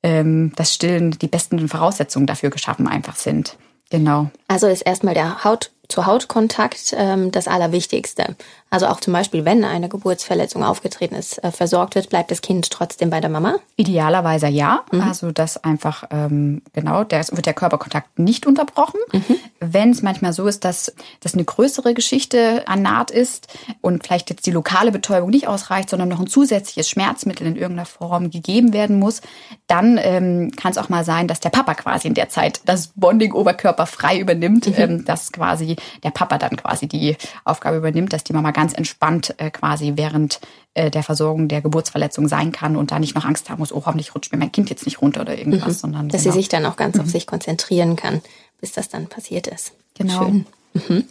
ähm, 0.03 0.51
das 0.55 0.73
Stillen 0.73 1.11
die 1.11 1.27
besten 1.27 1.67
Voraussetzungen 1.67 2.27
dafür 2.27 2.49
geschaffen 2.49 2.87
einfach 2.87 3.15
sind. 3.15 3.57
Genau. 3.89 4.29
Also 4.47 4.67
ist 4.67 4.81
erstmal 4.81 5.13
der 5.13 5.43
Haut 5.43 5.71
zu 5.87 6.05
Hautkontakt 6.05 6.93
ähm, 6.97 7.31
das 7.31 7.47
Allerwichtigste. 7.47 8.35
Also 8.69 8.87
auch 8.87 8.99
zum 8.99 9.13
Beispiel, 9.13 9.45
wenn 9.45 9.63
eine 9.63 9.87
Geburtsverletzung 9.87 10.63
aufgetreten 10.63 11.15
ist, 11.15 11.41
äh, 11.43 11.51
versorgt 11.51 11.95
wird, 11.95 12.09
bleibt 12.09 12.31
das 12.31 12.41
Kind 12.41 12.69
trotzdem 12.69 13.09
bei 13.09 13.21
der 13.21 13.29
Mama? 13.29 13.55
Idealerweise 13.77 14.47
ja. 14.47 14.83
Mhm. 14.91 15.01
Also 15.01 15.31
das 15.31 15.63
einfach, 15.63 16.03
ähm, 16.11 16.61
genau, 16.73 17.05
der, 17.05 17.25
wird 17.31 17.45
der 17.45 17.53
Körperkontakt 17.53 18.19
nicht 18.19 18.45
unterbrochen. 18.45 18.99
Mhm. 19.13 19.37
Wenn 19.61 19.91
es 19.91 20.01
manchmal 20.01 20.33
so 20.33 20.47
ist, 20.47 20.65
dass 20.65 20.93
das 21.21 21.33
eine 21.33 21.45
größere 21.45 21.93
Geschichte 21.93 22.67
an 22.67 22.81
Naht 22.81 23.09
ist 23.09 23.47
und 23.79 24.05
vielleicht 24.05 24.29
jetzt 24.29 24.45
die 24.45 24.51
lokale 24.51 24.91
Betäubung 24.91 25.29
nicht 25.29 25.47
ausreicht, 25.47 25.89
sondern 25.89 26.09
noch 26.09 26.19
ein 26.19 26.27
zusätzliches 26.27 26.89
Schmerzmittel 26.89 27.47
in 27.47 27.55
irgendeiner 27.55 27.85
Form 27.85 28.29
gegeben 28.31 28.73
werden 28.73 28.99
muss, 28.99 29.21
dann 29.67 29.97
ähm, 30.01 30.51
kann 30.57 30.71
es 30.71 30.77
auch 30.77 30.89
mal 30.89 31.05
sein, 31.05 31.29
dass 31.29 31.39
der 31.39 31.49
Papa 31.51 31.73
quasi 31.73 32.09
in 32.09 32.15
der 32.15 32.27
Zeit 32.27 32.59
das 32.65 32.91
Bonding 32.95 33.31
oberkörperfrei 33.31 34.19
übernimmt, 34.19 34.67
mhm. 34.67 34.73
ähm, 34.75 35.05
dass 35.05 35.31
quasi 35.31 35.77
der 36.03 36.11
Papa 36.11 36.37
dann 36.37 36.57
quasi 36.57 36.87
die 36.87 37.15
Aufgabe 37.45 37.77
übernimmt, 37.77 38.11
dass 38.11 38.25
die 38.25 38.33
Mama 38.33 38.51
ganz 38.57 38.73
entspannt 38.73 39.35
äh, 39.37 39.51
quasi 39.51 39.93
während 39.97 40.39
äh, 40.73 40.89
der 40.89 41.03
Versorgung 41.03 41.47
der 41.47 41.61
Geburtsverletzung 41.61 42.27
sein 42.27 42.51
kann 42.51 42.75
und 42.75 42.89
da 42.89 42.97
nicht 42.97 43.13
noch 43.13 43.23
Angst 43.23 43.51
haben 43.51 43.59
muss, 43.59 43.71
oh, 43.71 43.83
hoffentlich 43.85 44.15
rutscht 44.15 44.31
mir 44.31 44.39
mein 44.39 44.51
Kind 44.51 44.71
jetzt 44.71 44.85
nicht 44.85 44.99
runter 44.99 45.21
oder 45.21 45.37
irgendwas, 45.37 45.75
mhm. 45.75 45.79
sondern. 45.79 46.09
Dass 46.09 46.23
genau. 46.23 46.33
sie 46.33 46.39
sich 46.39 46.49
dann 46.49 46.65
auch 46.65 46.75
ganz 46.75 46.95
mhm. 46.95 47.03
auf 47.03 47.07
sich 47.07 47.27
konzentrieren 47.27 47.95
kann, 47.95 48.19
bis 48.59 48.71
das 48.71 48.89
dann 48.89 49.05
passiert 49.05 49.45
ist. 49.45 49.73
Genau. 49.93 50.25
Schön. 50.25 50.45
Mhm. 50.73 51.03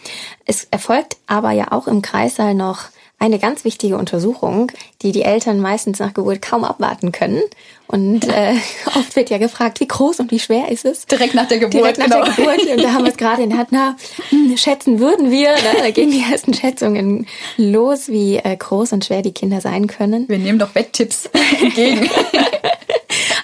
Es 0.45 0.65
erfolgt 0.65 1.19
aber 1.29 1.53
ja 1.53 1.71
auch 1.71 1.87
im 1.87 2.03
Kreissaal 2.03 2.55
noch 2.55 2.87
eine 3.19 3.39
ganz 3.39 3.65
wichtige 3.65 3.97
Untersuchung, 3.97 4.71
die 5.03 5.11
die 5.11 5.23
Eltern 5.23 5.61
meistens 5.61 5.99
nach 5.99 6.13
Geburt 6.13 6.43
kaum 6.43 6.65
abwarten 6.65 7.13
können. 7.13 7.41
Und 7.87 8.29
äh, 8.29 8.55
oft 8.87 9.17
wird 9.17 9.31
ja 9.31 9.39
gefragt, 9.39 9.81
wie 9.81 9.89
groß 9.89 10.21
und 10.21 10.31
wie 10.31 10.39
schwer 10.39 10.71
ist 10.71 10.85
es? 10.85 11.07
Direkt 11.07 11.35
nach 11.35 11.49
der 11.49 11.59
Geburt. 11.59 11.75
Direkt 11.75 11.99
nach 11.99 12.07
genau. 12.07 12.25
der 12.25 12.35
Geburt. 12.35 12.77
Und 12.77 12.83
da 12.83 12.93
haben 12.93 13.05
wir 13.05 13.11
es 13.11 13.17
gerade 13.17 13.43
in 13.43 13.51
der 13.51 13.59
Hand, 13.59 13.69
na, 13.71 13.97
hm, 14.29 14.57
schätzen 14.57 15.01
würden 15.01 15.31
wir. 15.31 15.55
Da, 15.55 15.81
da 15.81 15.91
gehen 15.91 16.11
die 16.11 16.23
ersten 16.31 16.53
Schätzungen 16.53 17.27
los, 17.57 18.09
wie 18.09 18.37
äh, 18.37 18.57
groß 18.57 18.93
und 18.93 19.05
schwer 19.05 19.23
die 19.23 19.33
Kinder 19.33 19.61
sein 19.61 19.87
können. 19.87 20.29
Wir 20.29 20.39
nehmen 20.39 20.59
doch 20.59 20.75
Wetttipps 20.75 21.31
entgegen. 21.63 22.11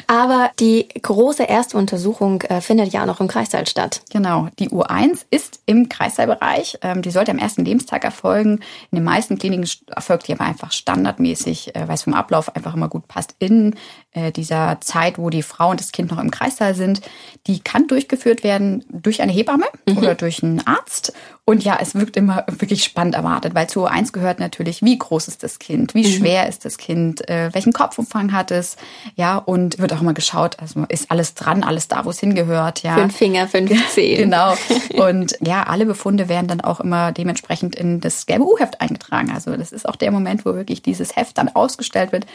Aber 0.06 0.50
die 0.58 0.88
große 0.88 1.44
erste 1.44 1.76
Untersuchung 1.76 2.42
äh, 2.42 2.60
findet 2.60 2.92
ja 2.92 3.02
auch 3.02 3.06
noch 3.06 3.20
im 3.20 3.28
Kreissaal 3.28 3.66
statt. 3.66 4.02
Genau. 4.10 4.48
Die 4.58 4.70
U1 4.70 5.24
ist 5.30 5.60
im 5.66 5.88
Kreissaalbereich. 5.88 6.78
Ähm, 6.82 7.02
die 7.02 7.10
sollte 7.10 7.30
am 7.30 7.38
ersten 7.38 7.64
Lebenstag 7.64 8.04
erfolgen. 8.04 8.60
In 8.90 8.96
den 8.96 9.04
meisten 9.04 9.38
Kliniken 9.38 9.68
erfolgt 9.94 10.28
die 10.28 10.32
aber 10.32 10.44
einfach 10.44 10.72
standardmäßig, 10.72 11.74
äh, 11.74 11.88
weil 11.88 11.94
es 11.94 12.02
vom 12.02 12.14
Ablauf 12.14 12.54
einfach 12.54 12.74
immer 12.74 12.88
gut 12.88 13.08
passt, 13.08 13.34
in 13.38 13.74
äh, 14.12 14.32
dieser 14.32 14.80
Zeit, 14.80 15.18
wo 15.18 15.30
die 15.30 15.42
Frau 15.42 15.70
und 15.70 15.80
das 15.80 15.92
Kind 15.92 16.10
noch 16.10 16.18
im 16.18 16.30
Kreissaal 16.30 16.74
sind. 16.74 17.00
Die 17.46 17.60
kann 17.60 17.86
durchgeführt 17.86 18.44
werden 18.44 18.84
durch 18.90 19.22
eine 19.22 19.32
Hebamme 19.32 19.66
mhm. 19.86 19.98
oder 19.98 20.14
durch 20.14 20.42
einen 20.42 20.66
Arzt. 20.66 21.12
Und 21.44 21.64
ja, 21.64 21.76
es 21.80 21.96
wirkt 21.96 22.16
immer 22.16 22.44
wirklich 22.46 22.84
spannend 22.84 23.16
erwartet, 23.16 23.52
weil 23.56 23.68
zu 23.68 23.84
U1 23.84 24.12
gehört 24.12 24.38
natürlich, 24.38 24.80
wie 24.82 24.96
groß 24.96 25.26
ist 25.26 25.42
das 25.42 25.58
Kind, 25.58 25.92
wie 25.92 26.06
mhm. 26.06 26.12
schwer 26.12 26.48
ist 26.48 26.64
das 26.64 26.78
Kind, 26.78 27.28
äh, 27.28 27.52
welchen 27.52 27.72
Kopfumfang 27.72 28.32
hat 28.32 28.52
es, 28.52 28.76
ja, 29.16 29.38
und 29.38 29.80
wird 29.80 29.92
auch 29.92 30.00
immer 30.00 30.14
geschaut, 30.14 30.60
also 30.60 30.84
ist 30.88 31.10
alles 31.10 31.34
dran, 31.34 31.64
alles 31.64 31.88
da, 31.88 32.04
wo 32.04 32.10
es 32.10 32.20
hingehört, 32.20 32.84
ja. 32.84 32.94
Fünf 32.94 33.16
Finger, 33.16 33.48
fünf 33.48 33.72
Zehen. 33.90 34.30
genau. 34.30 34.54
Und 35.04 35.36
ja, 35.40 35.64
alle 35.64 35.84
Befunde 35.84 36.28
werden 36.28 36.46
dann 36.46 36.60
auch 36.60 36.78
immer 36.78 37.10
dementsprechend 37.10 37.74
in 37.74 38.00
das 38.00 38.26
gelbe 38.26 38.44
U-Heft 38.44 38.80
eingetragen. 38.80 39.32
Also 39.32 39.56
das 39.56 39.72
ist 39.72 39.88
auch 39.88 39.96
der 39.96 40.12
Moment, 40.12 40.46
wo 40.46 40.54
wirklich 40.54 40.82
dieses 40.82 41.16
Heft 41.16 41.38
dann 41.38 41.48
ausgestellt 41.48 42.12
wird, 42.12 42.26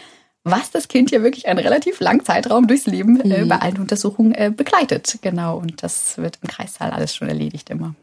was 0.44 0.72
das 0.72 0.88
Kind 0.90 1.12
ja 1.12 1.24
wirklich 1.24 1.48
einen 1.48 1.60
relativ 1.60 2.00
langen 2.02 2.26
Zeitraum 2.26 2.68
durchs 2.68 2.88
Leben 2.88 3.22
äh, 3.22 3.44
mhm. 3.44 3.48
bei 3.48 3.60
allen 3.60 3.78
Untersuchungen 3.78 4.34
äh, 4.34 4.52
begleitet. 4.56 5.20
Genau. 5.22 5.58
Und 5.58 5.82
das 5.84 6.18
wird 6.18 6.40
im 6.42 6.50
Kreissaal 6.50 6.92
alles 6.92 7.16
schon 7.16 7.30
erledigt 7.30 7.70
immer. 7.70 7.96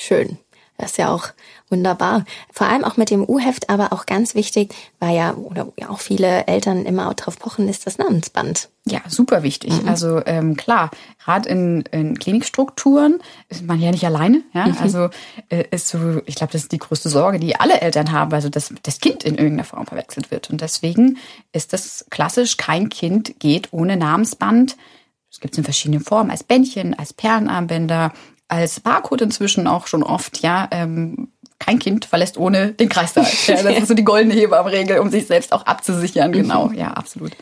Schön. 0.00 0.38
Das 0.78 0.92
ist 0.92 0.96
ja 0.96 1.12
auch 1.12 1.28
wunderbar. 1.68 2.24
Vor 2.50 2.66
allem 2.66 2.84
auch 2.84 2.96
mit 2.96 3.10
dem 3.10 3.22
U-Heft, 3.28 3.68
aber 3.68 3.92
auch 3.92 4.06
ganz 4.06 4.34
wichtig, 4.34 4.74
weil 4.98 5.14
ja, 5.14 5.34
oder 5.34 5.70
ja 5.78 5.90
auch 5.90 6.00
viele 6.00 6.46
Eltern 6.46 6.86
immer 6.86 7.10
auch 7.10 7.14
drauf 7.14 7.38
pochen, 7.38 7.68
ist 7.68 7.86
das 7.86 7.98
Namensband. 7.98 8.70
Ja, 8.86 9.00
super 9.08 9.42
wichtig. 9.42 9.82
Mhm. 9.82 9.88
Also 9.88 10.22
ähm, 10.24 10.56
klar, 10.56 10.90
gerade 11.22 11.50
in, 11.50 11.82
in 11.92 12.18
Klinikstrukturen 12.18 13.20
ist 13.50 13.62
man 13.62 13.78
ja 13.78 13.90
nicht 13.90 14.06
alleine. 14.06 14.42
Ja? 14.54 14.68
Mhm. 14.68 14.78
Also 14.80 15.10
äh, 15.50 15.64
ist 15.70 15.88
so, 15.88 16.22
ich 16.24 16.34
glaube, 16.34 16.54
das 16.54 16.62
ist 16.62 16.72
die 16.72 16.78
größte 16.78 17.10
Sorge, 17.10 17.38
die 17.38 17.56
alle 17.56 17.82
Eltern 17.82 18.10
haben, 18.10 18.32
also 18.32 18.48
dass 18.48 18.72
das 18.82 19.00
Kind 19.00 19.22
in 19.22 19.34
irgendeiner 19.34 19.64
Form 19.64 19.86
verwechselt 19.86 20.30
wird. 20.30 20.48
Und 20.48 20.62
deswegen 20.62 21.18
ist 21.52 21.74
das 21.74 22.06
klassisch, 22.08 22.56
kein 22.56 22.88
Kind 22.88 23.38
geht 23.38 23.68
ohne 23.72 23.98
Namensband. 23.98 24.78
Es 25.30 25.40
gibt 25.40 25.54
es 25.54 25.58
in 25.58 25.64
verschiedenen 25.64 26.02
Formen, 26.02 26.30
als 26.30 26.42
Bändchen, 26.42 26.98
als 26.98 27.12
Perlenarmbänder, 27.12 28.12
als 28.50 28.80
Barcode 28.80 29.22
inzwischen 29.22 29.66
auch 29.66 29.86
schon 29.86 30.02
oft, 30.02 30.42
ja, 30.42 30.68
ähm, 30.72 31.28
kein 31.58 31.78
Kind 31.78 32.04
verlässt 32.04 32.36
ohne 32.36 32.72
den 32.72 32.88
Kreissaal. 32.88 33.26
Ja, 33.46 33.62
das 33.62 33.78
ist 33.78 33.88
so 33.88 33.94
die 33.94 34.04
goldene 34.04 34.34
Hebammenregel, 34.34 34.98
um 34.98 35.10
sich 35.10 35.26
selbst 35.26 35.52
auch 35.52 35.66
abzusichern. 35.66 36.32
Genau, 36.32 36.70
ja, 36.72 36.88
absolut. 36.88 37.36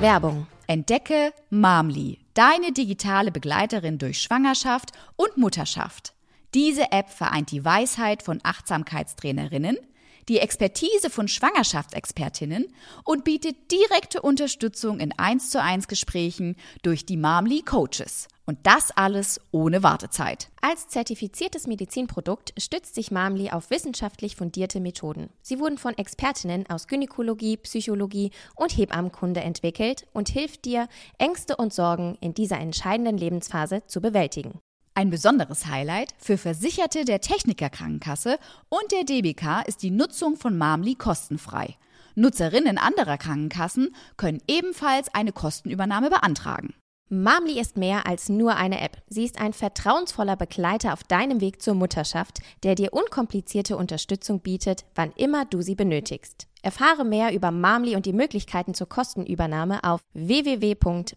Werbung. 0.00 0.46
Entdecke 0.66 1.32
Mamli, 1.48 2.18
deine 2.34 2.72
digitale 2.72 3.32
Begleiterin 3.32 3.96
durch 3.98 4.20
Schwangerschaft 4.20 4.92
und 5.16 5.38
Mutterschaft. 5.38 6.12
Diese 6.54 6.92
App 6.92 7.08
vereint 7.08 7.50
die 7.50 7.64
Weisheit 7.64 8.22
von 8.22 8.40
Achtsamkeitstrainerinnen– 8.44 9.78
die 10.28 10.38
Expertise 10.38 11.10
von 11.10 11.26
Schwangerschaftsexpertinnen 11.26 12.66
und 13.04 13.24
bietet 13.24 13.70
direkte 13.70 14.20
Unterstützung 14.22 15.00
in 15.00 15.18
1 15.18 15.50
zu 15.50 15.62
1 15.62 15.88
Gesprächen 15.88 16.56
durch 16.82 17.06
die 17.06 17.16
Mamli 17.16 17.62
Coaches. 17.62 18.28
Und 18.44 18.58
das 18.62 18.90
alles 18.92 19.40
ohne 19.50 19.82
Wartezeit. 19.82 20.48
Als 20.62 20.88
zertifiziertes 20.88 21.66
Medizinprodukt 21.66 22.54
stützt 22.58 22.94
sich 22.94 23.10
Mamli 23.10 23.50
auf 23.50 23.68
wissenschaftlich 23.68 24.36
fundierte 24.36 24.80
Methoden. 24.80 25.28
Sie 25.42 25.58
wurden 25.58 25.76
von 25.76 25.96
Expertinnen 25.98 26.64
aus 26.70 26.86
Gynäkologie, 26.86 27.58
Psychologie 27.58 28.30
und 28.54 28.74
Hebammenkunde 28.74 29.40
entwickelt 29.40 30.06
und 30.14 30.30
hilft 30.30 30.64
dir, 30.64 30.88
Ängste 31.18 31.56
und 31.56 31.74
Sorgen 31.74 32.16
in 32.22 32.32
dieser 32.32 32.58
entscheidenden 32.58 33.18
Lebensphase 33.18 33.82
zu 33.86 34.00
bewältigen. 34.00 34.58
Ein 34.98 35.10
besonderes 35.10 35.66
Highlight 35.66 36.12
für 36.18 36.36
Versicherte 36.36 37.04
der 37.04 37.20
Techniker 37.20 37.70
Krankenkasse 37.70 38.36
und 38.68 38.90
der 38.90 39.04
DBK 39.04 39.62
ist 39.64 39.84
die 39.84 39.92
Nutzung 39.92 40.34
von 40.34 40.58
Mamli 40.58 40.96
kostenfrei. 40.96 41.76
Nutzerinnen 42.16 42.78
anderer 42.78 43.16
Krankenkassen 43.16 43.94
können 44.16 44.42
ebenfalls 44.48 45.14
eine 45.14 45.30
Kostenübernahme 45.30 46.10
beantragen. 46.10 46.74
Mamli 47.08 47.60
ist 47.60 47.76
mehr 47.76 48.08
als 48.08 48.28
nur 48.28 48.56
eine 48.56 48.80
App. 48.80 49.00
Sie 49.08 49.22
ist 49.22 49.40
ein 49.40 49.52
vertrauensvoller 49.52 50.34
Begleiter 50.34 50.92
auf 50.92 51.04
deinem 51.04 51.40
Weg 51.40 51.62
zur 51.62 51.74
Mutterschaft, 51.74 52.40
der 52.64 52.74
dir 52.74 52.92
unkomplizierte 52.92 53.76
Unterstützung 53.76 54.40
bietet, 54.40 54.84
wann 54.96 55.12
immer 55.12 55.44
du 55.44 55.62
sie 55.62 55.76
benötigst. 55.76 56.48
Erfahre 56.60 57.04
mehr 57.04 57.32
über 57.32 57.52
Mamli 57.52 57.94
und 57.94 58.04
die 58.04 58.12
Möglichkeiten 58.12 58.74
zur 58.74 58.88
Kostenübernahme 58.88 59.84
auf 59.84 60.00
www.mamli.de. 60.14 61.14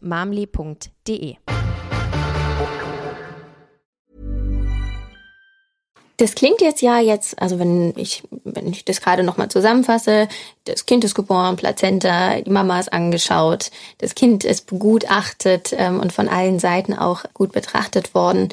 Das 6.17 6.35
klingt 6.35 6.61
jetzt 6.61 6.81
ja 6.81 6.99
jetzt, 6.99 7.41
also 7.41 7.57
wenn 7.57 7.93
ich, 7.95 8.23
wenn 8.43 8.67
ich 8.67 8.85
das 8.85 9.01
gerade 9.01 9.23
nochmal 9.23 9.49
zusammenfasse, 9.49 10.27
das 10.65 10.85
Kind 10.85 11.03
ist 11.03 11.15
geboren, 11.15 11.55
Plazenta, 11.55 12.41
die 12.41 12.51
Mama 12.51 12.79
ist 12.79 12.93
angeschaut, 12.93 13.71
das 13.97 14.13
Kind 14.13 14.43
ist 14.43 14.67
begutachtet 14.67 15.73
ähm, 15.75 15.99
und 15.99 16.13
von 16.13 16.27
allen 16.27 16.59
Seiten 16.59 16.93
auch 16.93 17.23
gut 17.33 17.51
betrachtet 17.51 18.13
worden. 18.13 18.49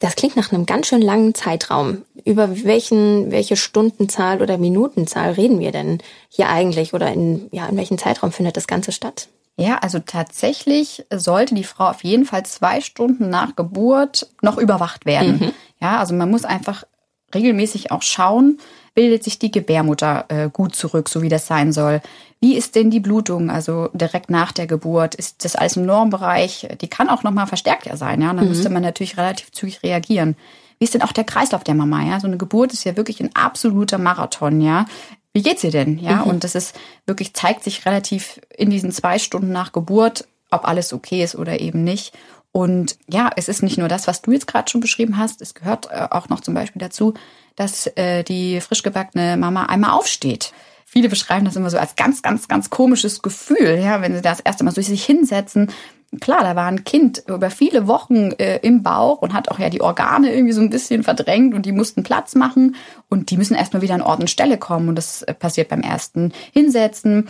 Das 0.00 0.16
klingt 0.16 0.36
nach 0.36 0.52
einem 0.52 0.66
ganz 0.66 0.88
schön 0.88 1.02
langen 1.02 1.34
Zeitraum. 1.34 2.02
Über 2.24 2.64
welchen, 2.64 3.30
welche 3.30 3.56
Stundenzahl 3.56 4.42
oder 4.42 4.58
Minutenzahl 4.58 5.32
reden 5.32 5.60
wir 5.60 5.72
denn 5.72 5.98
hier 6.28 6.48
eigentlich 6.48 6.94
oder 6.94 7.12
in, 7.12 7.48
ja, 7.52 7.66
in 7.66 7.76
welchem 7.76 7.96
Zeitraum 7.96 8.32
findet 8.32 8.56
das 8.56 8.66
Ganze 8.66 8.92
statt? 8.92 9.28
Ja, 9.56 9.78
also 9.78 10.00
tatsächlich 10.00 11.04
sollte 11.14 11.54
die 11.54 11.64
Frau 11.64 11.88
auf 11.88 12.02
jeden 12.02 12.24
Fall 12.24 12.44
zwei 12.44 12.80
Stunden 12.80 13.30
nach 13.30 13.54
Geburt 13.54 14.28
noch 14.42 14.58
überwacht 14.58 15.06
werden. 15.06 15.38
Mhm. 15.38 15.52
Ja, 15.80 15.98
also 15.98 16.14
man 16.14 16.30
muss 16.30 16.44
einfach 16.44 16.84
regelmäßig 17.34 17.90
auch 17.90 18.02
schauen, 18.02 18.58
bildet 18.94 19.24
sich 19.24 19.38
die 19.38 19.50
Gebärmutter 19.50 20.24
äh, 20.28 20.48
gut 20.52 20.74
zurück, 20.74 21.08
so 21.08 21.22
wie 21.22 21.28
das 21.28 21.46
sein 21.46 21.72
soll. 21.72 22.00
Wie 22.40 22.56
ist 22.56 22.74
denn 22.74 22.90
die 22.90 23.00
Blutung, 23.00 23.50
also 23.50 23.88
direkt 23.92 24.30
nach 24.30 24.52
der 24.52 24.66
Geburt? 24.66 25.14
Ist 25.14 25.44
das 25.44 25.56
alles 25.56 25.76
im 25.76 25.86
Normbereich? 25.86 26.68
Die 26.80 26.88
kann 26.88 27.08
auch 27.08 27.22
nochmal 27.22 27.46
verstärkt 27.46 27.86
ja 27.86 27.96
sein, 27.96 28.20
ja. 28.20 28.32
Dann 28.32 28.44
mhm. 28.44 28.50
müsste 28.50 28.70
man 28.70 28.82
natürlich 28.82 29.16
relativ 29.16 29.50
zügig 29.50 29.82
reagieren. 29.82 30.36
Wie 30.78 30.84
ist 30.84 30.94
denn 30.94 31.02
auch 31.02 31.12
der 31.12 31.24
Kreislauf 31.24 31.64
der 31.64 31.74
Mama, 31.74 32.04
ja? 32.04 32.20
So 32.20 32.26
eine 32.26 32.36
Geburt 32.36 32.72
ist 32.72 32.84
ja 32.84 32.96
wirklich 32.96 33.20
ein 33.20 33.34
absoluter 33.34 33.98
Marathon, 33.98 34.60
ja. 34.60 34.86
Wie 35.32 35.42
geht's 35.42 35.64
ihr 35.64 35.72
denn, 35.72 35.98
ja? 35.98 36.16
Mhm. 36.16 36.30
Und 36.30 36.44
das 36.44 36.54
ist 36.54 36.78
wirklich, 37.06 37.34
zeigt 37.34 37.64
sich 37.64 37.86
relativ 37.86 38.40
in 38.56 38.70
diesen 38.70 38.92
zwei 38.92 39.18
Stunden 39.18 39.50
nach 39.50 39.72
Geburt, 39.72 40.26
ob 40.50 40.68
alles 40.68 40.92
okay 40.92 41.24
ist 41.24 41.34
oder 41.34 41.60
eben 41.60 41.82
nicht. 41.82 42.12
Und 42.56 42.98
ja, 43.08 43.32
es 43.34 43.48
ist 43.48 43.64
nicht 43.64 43.78
nur 43.78 43.88
das, 43.88 44.06
was 44.06 44.22
du 44.22 44.30
jetzt 44.30 44.46
gerade 44.46 44.70
schon 44.70 44.80
beschrieben 44.80 45.18
hast. 45.18 45.42
Es 45.42 45.54
gehört 45.54 45.88
äh, 45.90 46.06
auch 46.12 46.28
noch 46.28 46.38
zum 46.38 46.54
Beispiel 46.54 46.78
dazu, 46.78 47.14
dass 47.56 47.88
äh, 47.96 48.22
die 48.22 48.60
frisch 48.60 48.84
gebackene 48.84 49.36
Mama 49.36 49.64
einmal 49.64 49.90
aufsteht. 49.90 50.52
Viele 50.86 51.08
beschreiben 51.08 51.44
das 51.44 51.56
immer 51.56 51.68
so 51.68 51.78
als 51.78 51.96
ganz, 51.96 52.22
ganz, 52.22 52.46
ganz 52.46 52.70
komisches 52.70 53.22
Gefühl, 53.22 53.80
ja, 53.82 54.02
wenn 54.02 54.14
sie 54.14 54.22
das 54.22 54.38
erste 54.38 54.62
Mal 54.62 54.70
so 54.70 54.80
sich 54.80 55.04
hinsetzen. 55.04 55.72
Klar, 56.20 56.44
da 56.44 56.54
war 56.54 56.68
ein 56.68 56.84
Kind 56.84 57.24
über 57.26 57.50
viele 57.50 57.88
Wochen 57.88 58.30
äh, 58.38 58.58
im 58.58 58.84
Bauch 58.84 59.20
und 59.20 59.32
hat 59.32 59.50
auch 59.50 59.58
ja 59.58 59.68
die 59.68 59.80
Organe 59.80 60.32
irgendwie 60.32 60.52
so 60.52 60.60
ein 60.60 60.70
bisschen 60.70 61.02
verdrängt 61.02 61.54
und 61.54 61.66
die 61.66 61.72
mussten 61.72 62.04
Platz 62.04 62.36
machen 62.36 62.76
und 63.08 63.32
die 63.32 63.36
müssen 63.36 63.56
erstmal 63.56 63.82
wieder 63.82 63.94
an 63.94 64.02
Ort 64.02 64.20
und 64.20 64.30
Stelle 64.30 64.58
kommen 64.58 64.88
und 64.88 64.94
das 64.94 65.22
äh, 65.22 65.34
passiert 65.34 65.70
beim 65.70 65.80
ersten 65.80 66.32
Hinsetzen, 66.52 67.26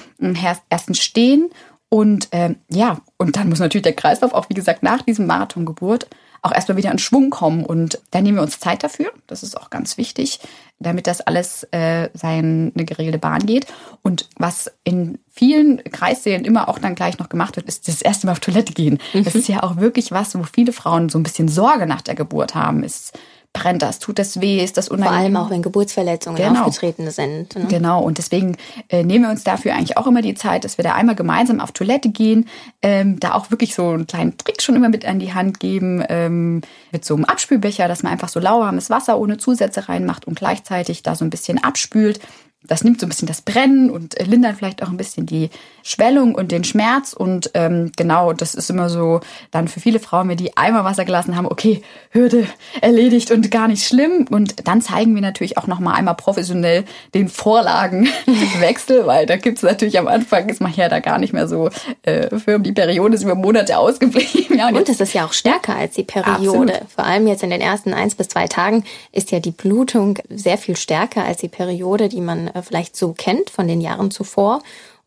ersten 0.68 0.94
Stehen 0.94 1.48
und 1.94 2.26
ähm, 2.32 2.56
ja, 2.68 2.98
und 3.18 3.36
dann 3.36 3.48
muss 3.48 3.60
natürlich 3.60 3.84
der 3.84 3.92
Kreislauf 3.92 4.34
auch, 4.34 4.50
wie 4.50 4.54
gesagt, 4.54 4.82
nach 4.82 5.02
diesem 5.02 5.28
Marathongeburt 5.28 6.08
auch 6.42 6.50
erstmal 6.50 6.76
wieder 6.76 6.90
in 6.90 6.98
Schwung 6.98 7.30
kommen. 7.30 7.64
Und 7.64 8.00
da 8.10 8.20
nehmen 8.20 8.36
wir 8.36 8.42
uns 8.42 8.58
Zeit 8.58 8.82
dafür. 8.82 9.12
Das 9.28 9.44
ist 9.44 9.56
auch 9.56 9.70
ganz 9.70 9.96
wichtig, 9.96 10.40
damit 10.80 11.06
das 11.06 11.20
alles 11.20 11.62
äh, 11.70 12.08
seine 12.12 12.72
geregelte 12.74 13.20
Bahn 13.20 13.46
geht. 13.46 13.68
Und 14.02 14.28
was 14.36 14.72
in 14.82 15.20
vielen 15.30 15.84
Kreissälen 15.84 16.44
immer 16.44 16.68
auch 16.68 16.80
dann 16.80 16.96
gleich 16.96 17.18
noch 17.18 17.28
gemacht 17.28 17.54
wird, 17.54 17.68
ist 17.68 17.86
das 17.86 18.02
erste 18.02 18.26
Mal 18.26 18.32
auf 18.32 18.40
Toilette 18.40 18.72
gehen. 18.72 18.98
Mhm. 19.12 19.22
Das 19.22 19.36
ist 19.36 19.46
ja 19.46 19.62
auch 19.62 19.76
wirklich 19.76 20.10
was, 20.10 20.36
wo 20.36 20.42
viele 20.42 20.72
Frauen 20.72 21.10
so 21.10 21.20
ein 21.20 21.22
bisschen 21.22 21.46
Sorge 21.46 21.86
nach 21.86 22.02
der 22.02 22.16
Geburt 22.16 22.56
haben. 22.56 22.82
Ist 22.82 23.16
brennt 23.54 23.82
das, 23.82 24.00
tut 24.00 24.18
das 24.18 24.42
weh, 24.42 24.62
ist 24.62 24.76
das 24.76 24.88
unangenehm. 24.88 25.14
Vor 25.14 25.22
allem 25.22 25.36
auch, 25.36 25.50
wenn 25.50 25.62
Geburtsverletzungen 25.62 26.36
genau. 26.36 26.64
aufgetreten 26.64 27.10
sind. 27.10 27.54
Ne? 27.54 27.66
Genau, 27.68 28.02
und 28.02 28.18
deswegen 28.18 28.56
äh, 28.90 29.04
nehmen 29.04 29.24
wir 29.24 29.30
uns 29.30 29.44
dafür 29.44 29.74
eigentlich 29.74 29.96
auch 29.96 30.06
immer 30.06 30.20
die 30.20 30.34
Zeit, 30.34 30.64
dass 30.64 30.76
wir 30.76 30.82
da 30.82 30.94
einmal 30.94 31.14
gemeinsam 31.14 31.60
auf 31.60 31.72
Toilette 31.72 32.10
gehen, 32.10 32.48
ähm, 32.82 33.18
da 33.20 33.32
auch 33.32 33.50
wirklich 33.50 33.74
so 33.74 33.90
einen 33.90 34.06
kleinen 34.06 34.36
Trick 34.36 34.60
schon 34.60 34.74
immer 34.74 34.88
mit 34.88 35.06
an 35.06 35.20
die 35.20 35.32
Hand 35.32 35.60
geben, 35.60 36.04
ähm, 36.08 36.62
mit 36.90 37.04
so 37.04 37.14
einem 37.14 37.24
Abspülbecher, 37.24 37.86
dass 37.86 38.02
man 38.02 38.12
einfach 38.12 38.28
so 38.28 38.40
lauwarmes 38.40 38.90
Wasser 38.90 39.18
ohne 39.18 39.38
Zusätze 39.38 39.88
reinmacht 39.88 40.26
und 40.26 40.36
gleichzeitig 40.36 41.04
da 41.04 41.14
so 41.14 41.24
ein 41.24 41.30
bisschen 41.30 41.62
abspült 41.62 42.18
das 42.66 42.82
nimmt 42.82 43.00
so 43.00 43.06
ein 43.06 43.10
bisschen 43.10 43.28
das 43.28 43.42
Brennen 43.42 43.90
und 43.90 44.18
äh, 44.18 44.24
lindert 44.24 44.56
vielleicht 44.56 44.82
auch 44.82 44.88
ein 44.88 44.96
bisschen 44.96 45.26
die 45.26 45.50
Schwellung 45.82 46.34
und 46.34 46.50
den 46.50 46.64
Schmerz. 46.64 47.12
Und 47.12 47.50
ähm, 47.54 47.92
genau, 47.96 48.32
das 48.32 48.54
ist 48.54 48.70
immer 48.70 48.88
so 48.88 49.20
dann 49.50 49.68
für 49.68 49.80
viele 49.80 50.00
Frauen, 50.00 50.28
wenn 50.28 50.38
die 50.38 50.56
einmal 50.56 50.84
Wasser 50.84 51.04
gelassen 51.04 51.36
haben, 51.36 51.46
okay, 51.46 51.82
Hürde 52.10 52.46
erledigt 52.80 53.30
und 53.30 53.50
gar 53.50 53.68
nicht 53.68 53.86
schlimm. 53.86 54.26
Und 54.30 54.66
dann 54.66 54.80
zeigen 54.80 55.14
wir 55.14 55.20
natürlich 55.20 55.58
auch 55.58 55.66
nochmal 55.66 55.96
einmal 55.96 56.14
professionell 56.14 56.84
den 57.12 57.28
Vorlagenwechsel, 57.28 59.06
weil 59.06 59.26
da 59.26 59.36
gibt's 59.36 59.62
natürlich 59.62 59.98
am 59.98 60.08
Anfang, 60.08 60.48
ist 60.48 60.62
man 60.62 60.72
ja 60.72 60.88
da 60.88 61.00
gar 61.00 61.18
nicht 61.18 61.34
mehr 61.34 61.46
so 61.46 61.68
äh, 62.02 62.36
firm. 62.38 62.62
Die 62.62 62.72
Periode 62.72 63.16
ist 63.16 63.22
über 63.22 63.34
Monate 63.34 63.76
ausgeblieben. 63.78 64.56
Ja, 64.56 64.68
und, 64.68 64.76
und 64.76 64.88
es 64.88 65.00
ist 65.00 65.12
ja 65.12 65.26
auch 65.26 65.34
stärker 65.34 65.76
als 65.76 65.94
die 65.94 66.04
Periode. 66.04 66.72
Absolut. 66.74 66.90
Vor 66.94 67.04
allem 67.04 67.26
jetzt 67.26 67.42
in 67.42 67.50
den 67.50 67.60
ersten 67.60 67.92
eins 67.92 68.14
bis 68.14 68.28
zwei 68.28 68.46
Tagen 68.46 68.84
ist 69.12 69.30
ja 69.32 69.40
die 69.40 69.50
Blutung 69.50 70.18
sehr 70.30 70.56
viel 70.56 70.76
stärker 70.76 71.24
als 71.24 71.38
die 71.38 71.48
Periode, 71.48 72.08
die 72.08 72.22
man 72.22 72.53
vielleicht 72.62 72.96
so 72.96 73.12
kennt 73.12 73.50
von 73.50 73.68
den 73.68 73.80
Jahren 73.80 74.10
zuvor. 74.10 74.62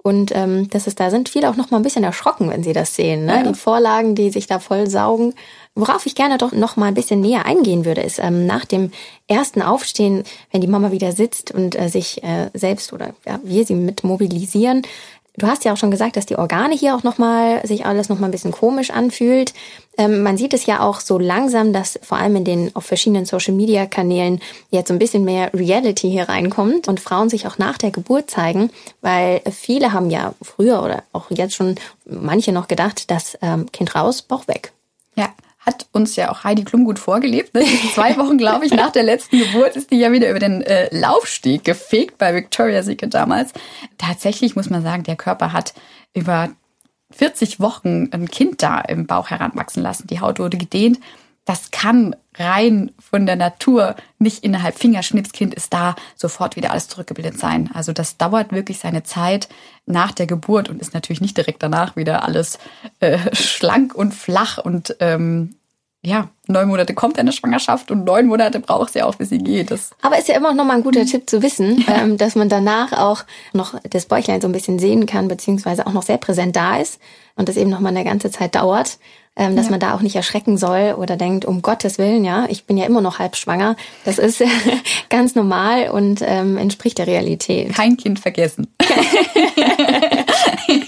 Und 0.07 0.33
ähm, 0.33 0.69
das 0.69 0.87
ist, 0.87 1.01
da 1.01 1.09
sind 1.09 1.27
viele 1.27 1.49
auch 1.49 1.57
noch 1.57 1.69
mal 1.69 1.77
ein 1.77 1.83
bisschen 1.83 2.05
erschrocken, 2.05 2.49
wenn 2.49 2.63
sie 2.63 2.71
das 2.71 2.95
sehen. 2.95 3.25
Ne? 3.25 3.43
Ja. 3.43 3.43
Die 3.43 3.59
Vorlagen, 3.59 4.15
die 4.15 4.29
sich 4.29 4.47
da 4.47 4.59
voll 4.59 4.89
saugen. 4.89 5.33
Worauf 5.75 6.05
ich 6.05 6.15
gerne 6.15 6.37
doch 6.37 6.53
noch 6.53 6.77
mal 6.77 6.85
ein 6.85 6.93
bisschen 6.93 7.19
näher 7.19 7.45
eingehen 7.45 7.83
würde, 7.83 8.01
ist 8.01 8.17
ähm, 8.19 8.45
nach 8.45 8.63
dem 8.63 8.91
ersten 9.27 9.61
Aufstehen, 9.61 10.23
wenn 10.51 10.61
die 10.61 10.67
Mama 10.67 10.91
wieder 10.91 11.11
sitzt 11.11 11.51
und 11.51 11.77
äh, 11.77 11.89
sich 11.89 12.23
äh, 12.23 12.49
selbst 12.53 12.93
oder 12.93 13.15
ja, 13.25 13.39
wir 13.43 13.65
sie 13.65 13.75
mit 13.75 14.05
mobilisieren, 14.05 14.83
Du 15.39 15.45
hast 15.45 15.65
ja 15.65 15.73
auch 15.73 15.77
schon 15.77 15.91
gesagt, 15.91 16.17
dass 16.17 16.25
die 16.25 16.35
Organe 16.35 16.73
hier 16.73 16.95
auch 16.95 17.03
nochmal, 17.03 17.65
sich 17.65 17.85
alles 17.85 18.09
nochmal 18.09 18.29
ein 18.29 18.31
bisschen 18.31 18.51
komisch 18.51 18.89
anfühlt. 18.89 19.53
Ähm, 19.95 20.23
man 20.23 20.35
sieht 20.35 20.51
es 20.51 20.65
ja 20.65 20.79
auch 20.79 20.99
so 20.99 21.19
langsam, 21.19 21.73
dass 21.73 21.99
vor 22.01 22.17
allem 22.17 22.37
in 22.37 22.43
den 22.43 22.75
auf 22.75 22.85
verschiedenen 22.85 23.25
Social 23.25 23.53
Media 23.53 23.85
Kanälen 23.85 24.41
jetzt 24.71 24.87
so 24.87 24.95
ein 24.95 24.99
bisschen 24.99 25.25
mehr 25.25 25.53
Reality 25.53 26.09
hier 26.09 26.27
reinkommt 26.27 26.87
und 26.87 26.99
Frauen 26.99 27.29
sich 27.29 27.45
auch 27.45 27.59
nach 27.59 27.77
der 27.77 27.91
Geburt 27.91 28.31
zeigen, 28.31 28.71
weil 29.01 29.41
viele 29.51 29.93
haben 29.93 30.09
ja 30.09 30.33
früher 30.41 30.81
oder 30.81 31.03
auch 31.13 31.29
jetzt 31.29 31.53
schon 31.53 31.75
manche 32.05 32.51
noch 32.51 32.67
gedacht, 32.67 33.11
dass 33.11 33.37
ähm, 33.43 33.71
Kind 33.71 33.93
raus, 33.93 34.23
Bauch 34.23 34.47
weg. 34.47 34.71
Ja 35.15 35.29
hat 35.67 35.85
uns 35.91 36.15
ja 36.15 36.31
auch 36.31 36.45
Heidi 36.45 36.63
Klum 36.63 36.85
gut 36.85 36.97
vorgelebt. 36.97 37.53
Ne? 37.53 37.65
Zwei 37.93 38.17
Wochen, 38.17 38.37
glaube 38.37 38.65
ich, 38.65 38.73
nach 38.73 38.91
der 38.91 39.03
letzten 39.03 39.37
Geburt 39.37 39.75
ist 39.75 39.91
die 39.91 39.97
ja 39.97 40.11
wieder 40.11 40.29
über 40.29 40.39
den 40.39 40.61
äh, 40.61 40.87
Laufsteg 40.97 41.65
gefegt 41.65 42.17
bei 42.17 42.33
Victoria's 42.33 42.85
Secret 42.85 43.13
damals. 43.13 43.51
Tatsächlich 43.97 44.55
muss 44.55 44.69
man 44.69 44.81
sagen, 44.81 45.03
der 45.03 45.17
Körper 45.17 45.51
hat 45.51 45.73
über 46.15 46.49
40 47.11 47.59
Wochen 47.59 48.09
ein 48.11 48.29
Kind 48.29 48.63
da 48.63 48.79
im 48.79 49.05
Bauch 49.05 49.29
heranwachsen 49.29 49.83
lassen. 49.83 50.07
Die 50.07 50.21
Haut 50.21 50.39
wurde 50.39 50.57
gedehnt 50.57 50.99
das 51.47 51.71
kann 51.71 52.13
rein 52.35 52.91
von 52.99 53.25
der 53.25 53.37
Natur 53.37 53.95
nicht 54.19 54.43
innerhalb 54.43 54.77
Fingerschnipskind 54.77 55.55
ist 55.55 55.73
da 55.73 55.95
sofort 56.15 56.57
wieder 56.57 56.71
alles 56.71 56.89
zurückgebildet 56.89 57.39
sein. 57.39 57.69
Also 57.73 57.93
das 57.93 58.17
dauert 58.17 58.51
wirklich 58.51 58.79
seine 58.79 59.03
Zeit 59.03 59.47
nach 59.85 60.11
der 60.11 60.27
Geburt 60.27 60.67
und 60.67 60.81
ist 60.81 60.93
natürlich 60.93 61.21
nicht 61.21 61.37
direkt 61.37 61.63
danach 61.63 61.95
wieder 61.95 62.25
alles 62.25 62.59
äh, 62.99 63.33
schlank 63.33 63.95
und 63.95 64.13
flach 64.13 64.57
und 64.57 64.97
ähm, 64.99 65.55
ja, 66.07 66.29
neun 66.47 66.69
Monate 66.69 66.93
kommt 66.93 67.19
eine 67.19 67.33
Schwangerschaft 67.33 67.91
und 67.91 68.05
neun 68.05 68.27
Monate 68.27 68.61
braucht 68.61 68.93
sie 68.93 69.03
auch, 69.03 69.15
bis 69.15 69.27
sie 69.27 69.39
geht. 69.39 69.71
Das 69.71 69.91
Aber 70.01 70.17
ist 70.17 70.29
ja 70.29 70.35
immer 70.35 70.53
noch 70.53 70.63
mal 70.63 70.75
ein 70.75 70.83
guter 70.83 71.05
Tipp 71.05 71.29
zu 71.29 71.43
wissen, 71.43 71.83
ja. 71.85 72.01
ähm, 72.01 72.17
dass 72.17 72.35
man 72.35 72.47
danach 72.47 72.93
auch 72.93 73.25
noch 73.51 73.75
das 73.89 74.05
Bäuchlein 74.05 74.39
so 74.39 74.47
ein 74.47 74.53
bisschen 74.53 74.79
sehen 74.79 75.05
kann, 75.05 75.27
beziehungsweise 75.27 75.85
auch 75.85 75.91
noch 75.91 76.03
sehr 76.03 76.17
präsent 76.17 76.55
da 76.55 76.77
ist 76.77 77.01
und 77.35 77.49
das 77.49 77.57
eben 77.57 77.69
noch 77.69 77.81
mal 77.81 77.89
eine 77.89 78.05
ganze 78.05 78.31
Zeit 78.31 78.55
dauert 78.55 78.99
ähm, 79.39 79.55
dass 79.55 79.65
ja. 79.65 79.71
man 79.71 79.79
da 79.79 79.93
auch 79.93 80.01
nicht 80.01 80.15
erschrecken 80.15 80.57
soll 80.57 80.95
oder 80.97 81.15
denkt, 81.15 81.45
um 81.45 81.61
Gottes 81.61 81.99
Willen, 81.99 82.25
ja, 82.25 82.47
ich 82.49 82.65
bin 82.65 82.75
ja 82.75 82.87
immer 82.87 83.01
noch 83.01 83.19
halb 83.19 83.35
schwanger. 83.35 83.75
Das 84.03 84.17
ist 84.17 84.41
ganz 85.09 85.35
normal 85.35 85.89
und 85.91 86.23
ähm, 86.25 86.57
entspricht 86.57 86.97
der 86.97 87.05
Realität. 87.05 87.71
Kein 87.75 87.97
Kind 87.97 88.19
vergessen. 88.19 88.67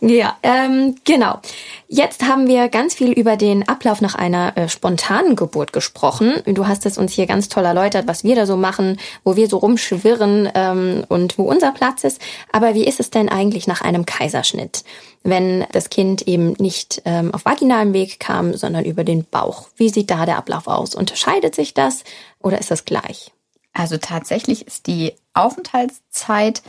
ja, 0.00 0.36
ähm, 0.42 0.96
genau. 1.04 1.40
Jetzt 1.88 2.22
haben 2.22 2.46
wir 2.46 2.68
ganz 2.68 2.94
viel 2.94 3.12
über 3.12 3.36
den 3.36 3.68
Ablauf 3.68 4.00
nach 4.00 4.14
einer 4.14 4.56
äh, 4.56 4.68
spontanen 4.68 5.34
Geburt 5.34 5.72
gesprochen. 5.72 6.34
Du 6.46 6.68
hast 6.68 6.86
es 6.86 6.98
uns 6.98 7.12
hier 7.12 7.26
ganz 7.26 7.48
toll 7.48 7.64
erläutert, 7.64 8.06
was 8.06 8.22
wir 8.22 8.36
da 8.36 8.46
so 8.46 8.56
machen, 8.56 8.98
wo 9.24 9.34
wir 9.34 9.48
so 9.48 9.56
rumschwirren 9.56 10.50
ähm, 10.54 11.04
und 11.08 11.38
wo 11.38 11.44
unser 11.44 11.72
Platz 11.72 12.04
ist. 12.04 12.20
Aber 12.52 12.74
wie 12.74 12.86
ist 12.86 13.00
es 13.00 13.10
denn 13.10 13.28
eigentlich 13.28 13.66
nach 13.66 13.80
einem 13.80 14.06
Kaiserschnitt, 14.06 14.84
wenn 15.24 15.66
das 15.72 15.90
Kind 15.90 16.22
eben 16.22 16.52
nicht 16.58 17.02
ähm, 17.04 17.34
auf 17.34 17.44
vaginalem 17.44 17.92
Weg 17.92 18.20
kam, 18.20 18.54
sondern 18.54 18.84
über 18.84 19.02
den 19.02 19.24
Bauch? 19.24 19.68
Wie 19.76 19.88
sieht 19.88 20.10
da 20.10 20.26
der 20.26 20.38
Ablauf 20.38 20.68
aus? 20.68 20.94
Unterscheidet 20.94 21.54
sich 21.54 21.74
das 21.74 22.04
oder 22.40 22.58
ist 22.58 22.70
das 22.70 22.84
gleich? 22.84 23.32
Also 23.72 23.96
tatsächlich 23.96 24.66
ist 24.66 24.86
die 24.86 25.14
Aufenthaltszeit 25.34 26.62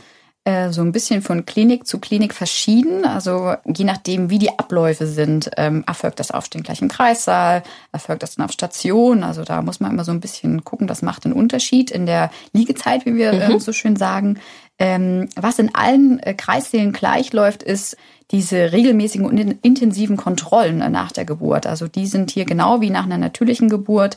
so 0.70 0.80
ein 0.80 0.92
bisschen 0.92 1.20
von 1.20 1.44
Klinik 1.44 1.86
zu 1.86 1.98
Klinik 1.98 2.32
verschieden. 2.34 3.04
Also 3.04 3.54
je 3.66 3.84
nachdem, 3.84 4.30
wie 4.30 4.38
die 4.38 4.58
Abläufe 4.58 5.06
sind, 5.06 5.50
ähm, 5.58 5.84
erfolgt 5.86 6.18
das 6.18 6.30
auf 6.30 6.48
den 6.48 6.62
gleichen 6.62 6.88
Kreissaal, 6.88 7.62
erfolgt 7.92 8.22
das 8.22 8.36
dann 8.36 8.46
auf 8.46 8.52
Station. 8.52 9.22
Also 9.22 9.44
da 9.44 9.60
muss 9.60 9.80
man 9.80 9.92
immer 9.92 10.04
so 10.04 10.12
ein 10.12 10.20
bisschen 10.20 10.64
gucken, 10.64 10.88
was 10.88 11.02
macht 11.02 11.24
den 11.24 11.34
Unterschied 11.34 11.90
in 11.90 12.06
der 12.06 12.30
Liegezeit, 12.54 13.04
wie 13.04 13.16
wir 13.16 13.34
mhm. 13.34 13.56
äh, 13.56 13.60
so 13.60 13.72
schön 13.72 13.96
sagen. 13.96 14.40
Ähm, 14.78 15.28
was 15.36 15.58
in 15.58 15.74
allen 15.74 16.20
äh, 16.20 16.32
Kreissälen 16.32 16.92
gleich 16.92 17.34
läuft, 17.34 17.62
ist 17.62 17.98
diese 18.30 18.72
regelmäßigen 18.72 19.26
und 19.26 19.38
intensiven 19.38 20.16
Kontrollen 20.16 20.78
nach 20.90 21.12
der 21.12 21.26
Geburt. 21.26 21.66
Also 21.66 21.86
die 21.86 22.06
sind 22.06 22.30
hier 22.30 22.46
genau 22.46 22.80
wie 22.80 22.90
nach 22.90 23.04
einer 23.04 23.18
natürlichen 23.18 23.68
Geburt 23.68 24.16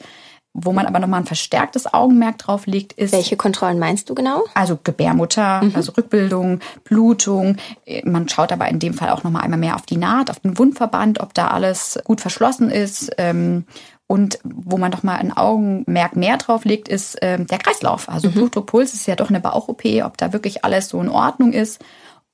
wo 0.53 0.71
man 0.71 0.85
aber 0.85 0.99
nochmal 0.99 1.21
ein 1.21 1.25
verstärktes 1.25 1.91
Augenmerk 1.91 2.37
drauf 2.37 2.67
legt, 2.67 2.93
ist. 2.93 3.11
Welche 3.11 3.35
Kontrollen 3.35 3.79
meinst 3.79 4.09
du 4.09 4.15
genau? 4.15 4.43
Also 4.53 4.77
Gebärmutter, 4.83 5.63
mhm. 5.63 5.71
also 5.75 5.93
Rückbildung, 5.93 6.59
Blutung. 6.83 7.57
Man 8.03 8.29
schaut 8.29 8.51
aber 8.51 8.67
in 8.67 8.79
dem 8.79 8.93
Fall 8.93 9.09
auch 9.09 9.23
nochmal 9.23 9.41
einmal 9.41 9.59
mehr 9.59 9.75
auf 9.75 9.87
die 9.87 9.97
Naht, 9.97 10.29
auf 10.29 10.39
den 10.39 10.57
Wundverband, 10.57 11.19
ob 11.19 11.33
da 11.33 11.47
alles 11.47 11.99
gut 12.03 12.21
verschlossen 12.21 12.69
ist. 12.69 13.11
Ähm, 13.17 13.65
und 14.05 14.37
wo 14.43 14.77
man 14.77 14.91
nochmal 14.91 15.17
ein 15.17 15.35
Augenmerk 15.35 16.15
mehr 16.15 16.37
drauf 16.37 16.65
legt, 16.65 16.87
ist 16.87 17.17
ähm, 17.21 17.47
der 17.47 17.57
Kreislauf. 17.57 18.07
Also 18.07 18.27
mhm. 18.29 18.33
Blutdruck, 18.33 18.67
Puls 18.67 18.93
ist 18.93 19.07
ja 19.07 19.15
doch 19.15 19.29
eine 19.29 19.39
Bauch-OP, 19.39 19.83
ob 20.03 20.17
da 20.17 20.33
wirklich 20.33 20.63
alles 20.63 20.89
so 20.89 21.01
in 21.01 21.09
Ordnung 21.09 21.51
ist. 21.51 21.83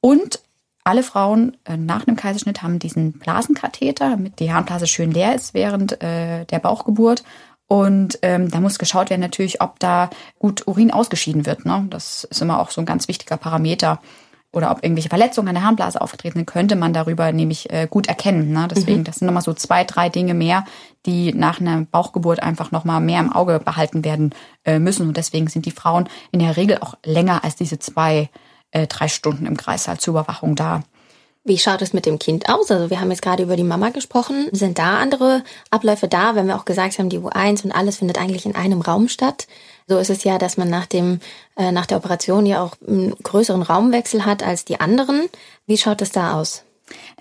Und 0.01 0.41
alle 0.83 1.03
Frauen 1.03 1.55
äh, 1.65 1.77
nach 1.77 2.07
einem 2.07 2.17
Kaiserschnitt 2.17 2.63
haben 2.63 2.79
diesen 2.79 3.13
Blasenkatheter, 3.13 4.09
damit 4.09 4.39
die 4.39 4.51
Harnblase 4.51 4.87
schön 4.87 5.11
leer 5.11 5.35
ist 5.35 5.53
während 5.53 6.01
äh, 6.01 6.45
der 6.45 6.59
Bauchgeburt. 6.59 7.23
Und 7.69 8.17
ähm, 8.23 8.49
da 8.49 8.59
muss 8.59 8.79
geschaut 8.79 9.11
werden 9.11 9.21
natürlich, 9.21 9.61
ob 9.61 9.79
da 9.79 10.09
gut 10.39 10.67
Urin 10.67 10.89
ausgeschieden 10.91 11.45
wird. 11.45 11.65
Ne? 11.65 11.85
Das 11.91 12.23
ist 12.23 12.41
immer 12.41 12.59
auch 12.59 12.71
so 12.71 12.81
ein 12.81 12.85
ganz 12.85 13.07
wichtiger 13.07 13.37
Parameter. 13.37 13.99
Oder 14.51 14.71
ob 14.71 14.83
irgendwelche 14.83 15.09
Verletzungen 15.09 15.49
an 15.49 15.53
der 15.53 15.63
Harnblase 15.63 16.01
aufgetreten 16.01 16.39
sind, 16.39 16.47
könnte 16.47 16.75
man 16.75 16.93
darüber 16.93 17.31
nämlich 17.31 17.71
äh, 17.71 17.87
gut 17.87 18.07
erkennen. 18.07 18.51
Ne? 18.51 18.67
Deswegen, 18.71 19.01
mhm. 19.01 19.03
das 19.03 19.17
sind 19.17 19.27
nochmal 19.27 19.43
so 19.43 19.53
zwei, 19.53 19.83
drei 19.83 20.09
Dinge 20.09 20.33
mehr, 20.33 20.65
die 21.05 21.31
nach 21.31 21.61
einer 21.61 21.81
Bauchgeburt 21.81 22.41
einfach 22.41 22.71
nochmal 22.71 23.01
mehr 23.01 23.19
im 23.19 23.31
Auge 23.31 23.59
behalten 23.59 24.03
werden 24.03 24.33
äh, 24.65 24.79
müssen. 24.79 25.07
Und 25.07 25.17
deswegen 25.17 25.47
sind 25.47 25.67
die 25.67 25.71
Frauen 25.71 26.09
in 26.31 26.39
der 26.39 26.57
Regel 26.57 26.79
auch 26.79 26.95
länger 27.05 27.43
als 27.43 27.55
diese 27.55 27.77
zwei, 27.77 28.31
äh, 28.71 28.87
drei 28.87 29.09
Stunden 29.09 29.45
im 29.45 29.57
Kreissaal 29.57 29.99
zur 29.99 30.13
Überwachung 30.13 30.55
da. 30.55 30.81
Wie 31.45 31.57
schaut 31.57 31.81
es 31.81 31.93
mit 31.93 32.05
dem 32.05 32.19
Kind 32.19 32.49
aus? 32.49 32.69
Also 32.69 32.89
wir 32.89 32.99
haben 32.99 33.11
jetzt 33.11 33.21
gerade 33.21 33.43
über 33.43 33.55
die 33.55 33.63
Mama 33.63 33.89
gesprochen. 33.89 34.49
Sind 34.51 34.77
da 34.77 34.97
andere 34.97 35.43
Abläufe 35.71 36.09
da, 36.09 36.35
wenn 36.35 36.47
wir 36.47 36.57
auch 36.57 36.65
gesagt 36.65 36.99
haben, 36.99 37.09
die 37.09 37.19
U1 37.19 37.63
und 37.63 37.71
alles 37.71 37.97
findet 37.97 38.19
eigentlich 38.19 38.45
in 38.45 38.55
einem 38.55 38.81
Raum 38.81 39.07
statt? 39.07 39.47
So 39.87 39.97
ist 39.97 40.09
es 40.09 40.23
ja, 40.25 40.37
dass 40.37 40.57
man 40.57 40.69
nach 40.69 40.85
dem 40.85 41.21
äh, 41.55 41.71
nach 41.71 41.85
der 41.85 41.97
Operation 41.97 42.45
ja 42.45 42.61
auch 42.61 42.75
einen 42.85 43.15
größeren 43.23 43.61
Raumwechsel 43.61 44.25
hat 44.25 44.43
als 44.43 44.65
die 44.65 44.79
anderen. 44.81 45.29
Wie 45.65 45.77
schaut 45.77 46.01
es 46.01 46.11
da 46.11 46.33
aus? 46.33 46.63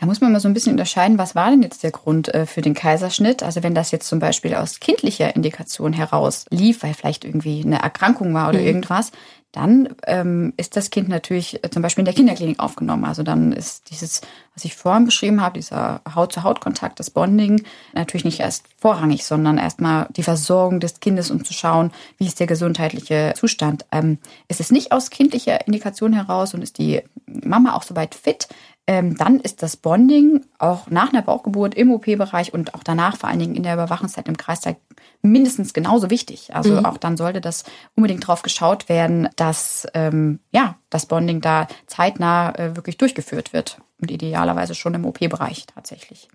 Da 0.01 0.07
muss 0.07 0.21
man 0.21 0.33
mal 0.33 0.41
so 0.41 0.49
ein 0.49 0.55
bisschen 0.55 0.73
unterscheiden, 0.73 1.19
was 1.19 1.35
war 1.35 1.51
denn 1.51 1.63
jetzt 1.63 1.83
der 1.83 1.91
Grund 1.91 2.33
äh, 2.35 2.47
für 2.47 2.61
den 2.61 2.75
Kaiserschnitt? 2.75 3.43
Also 3.43 3.63
wenn 3.63 3.75
das 3.75 3.91
jetzt 3.91 4.09
zum 4.09 4.19
Beispiel 4.19 4.55
aus 4.55 4.81
kindlicher 4.81 5.35
Indikation 5.35 5.93
heraus 5.93 6.47
lief, 6.51 6.83
weil 6.83 6.95
vielleicht 6.95 7.25
irgendwie 7.25 7.63
eine 7.65 7.83
Erkrankung 7.83 8.35
war 8.35 8.49
oder 8.49 8.61
mhm. 8.61 8.67
irgendwas, 8.67 9.13
dann 9.53 9.89
ähm, 10.07 10.53
ist 10.59 10.77
das 10.77 10.91
Kind 10.91 11.09
natürlich 11.09 11.65
äh, 11.65 11.71
zum 11.71 11.83
Beispiel 11.83 12.03
in 12.03 12.07
der 12.07 12.15
Kinderklinik 12.15 12.61
aufgenommen. 12.61 13.05
Also 13.05 13.23
dann 13.23 13.53
ist 13.53 13.91
dieses, 13.91 14.21
was 14.55 14.65
ich 14.65 14.77
vorhin 14.77 15.07
beschrieben 15.07 15.41
habe, 15.41 15.59
dieser 15.59 16.03
Haut-zu-Haut-Kontakt, 16.15 17.01
das 17.01 17.11
Bonding, 17.11 17.63
natürlich 17.95 18.27
nicht 18.27 18.41
erst 18.41 18.67
vorrangig, 18.77 19.25
sondern 19.25 19.57
erstmal 19.57 20.07
die 20.11 20.23
Versorgung 20.23 20.81
des 20.81 21.01
Kindes, 21.01 21.31
um 21.31 21.45
zu 21.45 21.55
schauen, 21.55 21.93
wie 22.19 22.27
ist 22.27 22.41
der 22.41 22.47
gesundheitliche 22.47 23.33
Zustand. 23.37 23.87
Ähm, 23.91 24.19
ist 24.49 24.61
es 24.61 24.71
nicht 24.71 24.93
aus 24.93 25.09
kindlicher 25.09 25.67
Indikation 25.67 26.13
heraus 26.13 26.53
und 26.53 26.63
ist 26.63 26.77
die 26.77 27.01
Mama 27.27 27.75
auch 27.75 27.83
soweit 27.83 28.15
fit, 28.15 28.49
dann 28.89 29.41
ist 29.41 29.63
das 29.63 29.77
Bonding 29.77 30.47
auch 30.59 30.89
nach 30.89 31.13
einer 31.13 31.21
Bauchgeburt 31.21 31.75
im 31.75 31.93
OP-Bereich 31.93 32.55
und 32.55 32.75
auch 32.75 32.83
danach 32.83 33.19
vor 33.19 33.29
allen 33.29 33.39
Dingen 33.39 33.55
in 33.55 33.63
der 33.63 33.75
Überwachungszeit 33.75 34.27
im 34.29 34.39
Kreistag 34.39 34.77
mindestens 35.21 35.75
genauso 35.75 36.09
wichtig. 36.09 36.55
Also 36.55 36.75
mhm. 36.75 36.87
auch 36.87 36.97
dann 36.97 37.17
sollte 37.19 37.41
das 37.41 37.65
unbedingt 37.97 38.27
drauf 38.27 38.43
geschaut 38.43 38.89
werden, 38.89 39.29
dass 39.37 39.87
ähm, 39.93 40.41
ja 40.53 40.77
das 40.89 41.07
Bonding 41.07 41.43
da 41.43 41.69
zeitnah 41.87 42.55
äh, 42.55 42.77
wirklich 42.77 42.97
durchgeführt 42.97 43.53
wird 43.53 43.79
und 44.01 44.11
idealerweise 44.11 44.75
schon 44.75 44.95
im 44.95 45.05
OP-Bereich 45.05 45.67
tatsächlich. 45.67 46.29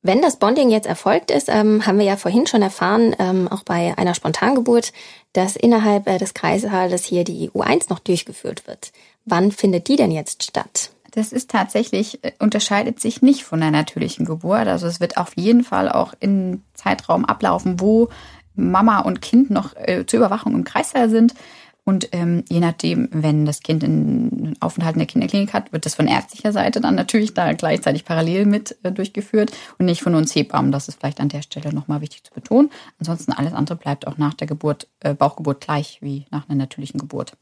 Wenn 0.00 0.22
das 0.22 0.38
Bonding 0.38 0.70
jetzt 0.70 0.86
erfolgt 0.86 1.32
ist, 1.32 1.48
ähm, 1.48 1.84
haben 1.84 1.98
wir 1.98 2.04
ja 2.04 2.16
vorhin 2.16 2.46
schon 2.46 2.62
erfahren, 2.62 3.16
ähm, 3.18 3.48
auch 3.48 3.64
bei 3.64 3.98
einer 3.98 4.14
Spontangeburt, 4.14 4.92
dass 5.32 5.56
innerhalb 5.56 6.06
äh, 6.06 6.18
des 6.18 6.34
Kreissaales 6.34 7.04
hier 7.04 7.24
die 7.24 7.50
U1 7.50 7.86
noch 7.90 7.98
durchgeführt 7.98 8.68
wird. 8.68 8.92
Wann 9.24 9.50
findet 9.50 9.88
die 9.88 9.96
denn 9.96 10.12
jetzt 10.12 10.44
statt? 10.44 10.92
Das 11.18 11.32
ist 11.32 11.50
tatsächlich, 11.50 12.22
äh, 12.22 12.30
unterscheidet 12.38 13.00
sich 13.00 13.22
nicht 13.22 13.42
von 13.42 13.58
der 13.58 13.72
natürlichen 13.72 14.24
Geburt. 14.24 14.68
Also 14.68 14.86
es 14.86 15.00
wird 15.00 15.16
auf 15.16 15.32
jeden 15.36 15.64
Fall 15.64 15.88
auch 15.88 16.14
in 16.20 16.62
Zeitraum 16.74 17.24
ablaufen, 17.24 17.80
wo 17.80 18.08
Mama 18.54 19.00
und 19.00 19.20
Kind 19.20 19.50
noch 19.50 19.74
äh, 19.74 20.06
zur 20.06 20.18
Überwachung 20.18 20.54
im 20.54 20.62
Kreissaal 20.62 21.10
sind. 21.10 21.34
Und 21.82 22.10
ähm, 22.12 22.44
je 22.48 22.60
nachdem, 22.60 23.08
wenn 23.10 23.46
das 23.46 23.62
Kind 23.62 23.82
einen 23.82 24.54
Aufenthalt 24.60 24.94
in 24.94 25.00
der 25.00 25.08
Kinderklinik 25.08 25.52
hat, 25.52 25.72
wird 25.72 25.86
das 25.86 25.96
von 25.96 26.06
ärztlicher 26.06 26.52
Seite 26.52 26.80
dann 26.80 26.94
natürlich 26.94 27.34
da 27.34 27.52
gleichzeitig 27.52 28.04
parallel 28.04 28.46
mit 28.46 28.76
äh, 28.84 28.92
durchgeführt 28.92 29.50
und 29.78 29.86
nicht 29.86 30.02
von 30.02 30.14
uns 30.14 30.32
Hebammen. 30.36 30.70
Das 30.70 30.86
ist 30.86 31.00
vielleicht 31.00 31.18
an 31.18 31.30
der 31.30 31.42
Stelle 31.42 31.74
nochmal 31.74 32.00
wichtig 32.00 32.22
zu 32.22 32.32
betonen. 32.32 32.70
Ansonsten 33.00 33.32
alles 33.32 33.54
andere 33.54 33.74
bleibt 33.74 34.06
auch 34.06 34.18
nach 34.18 34.34
der 34.34 34.46
Geburt, 34.46 34.86
äh, 35.00 35.14
Bauchgeburt 35.14 35.62
gleich 35.62 35.98
wie 36.00 36.26
nach 36.30 36.48
einer 36.48 36.58
natürlichen 36.58 37.00
Geburt. 37.00 37.32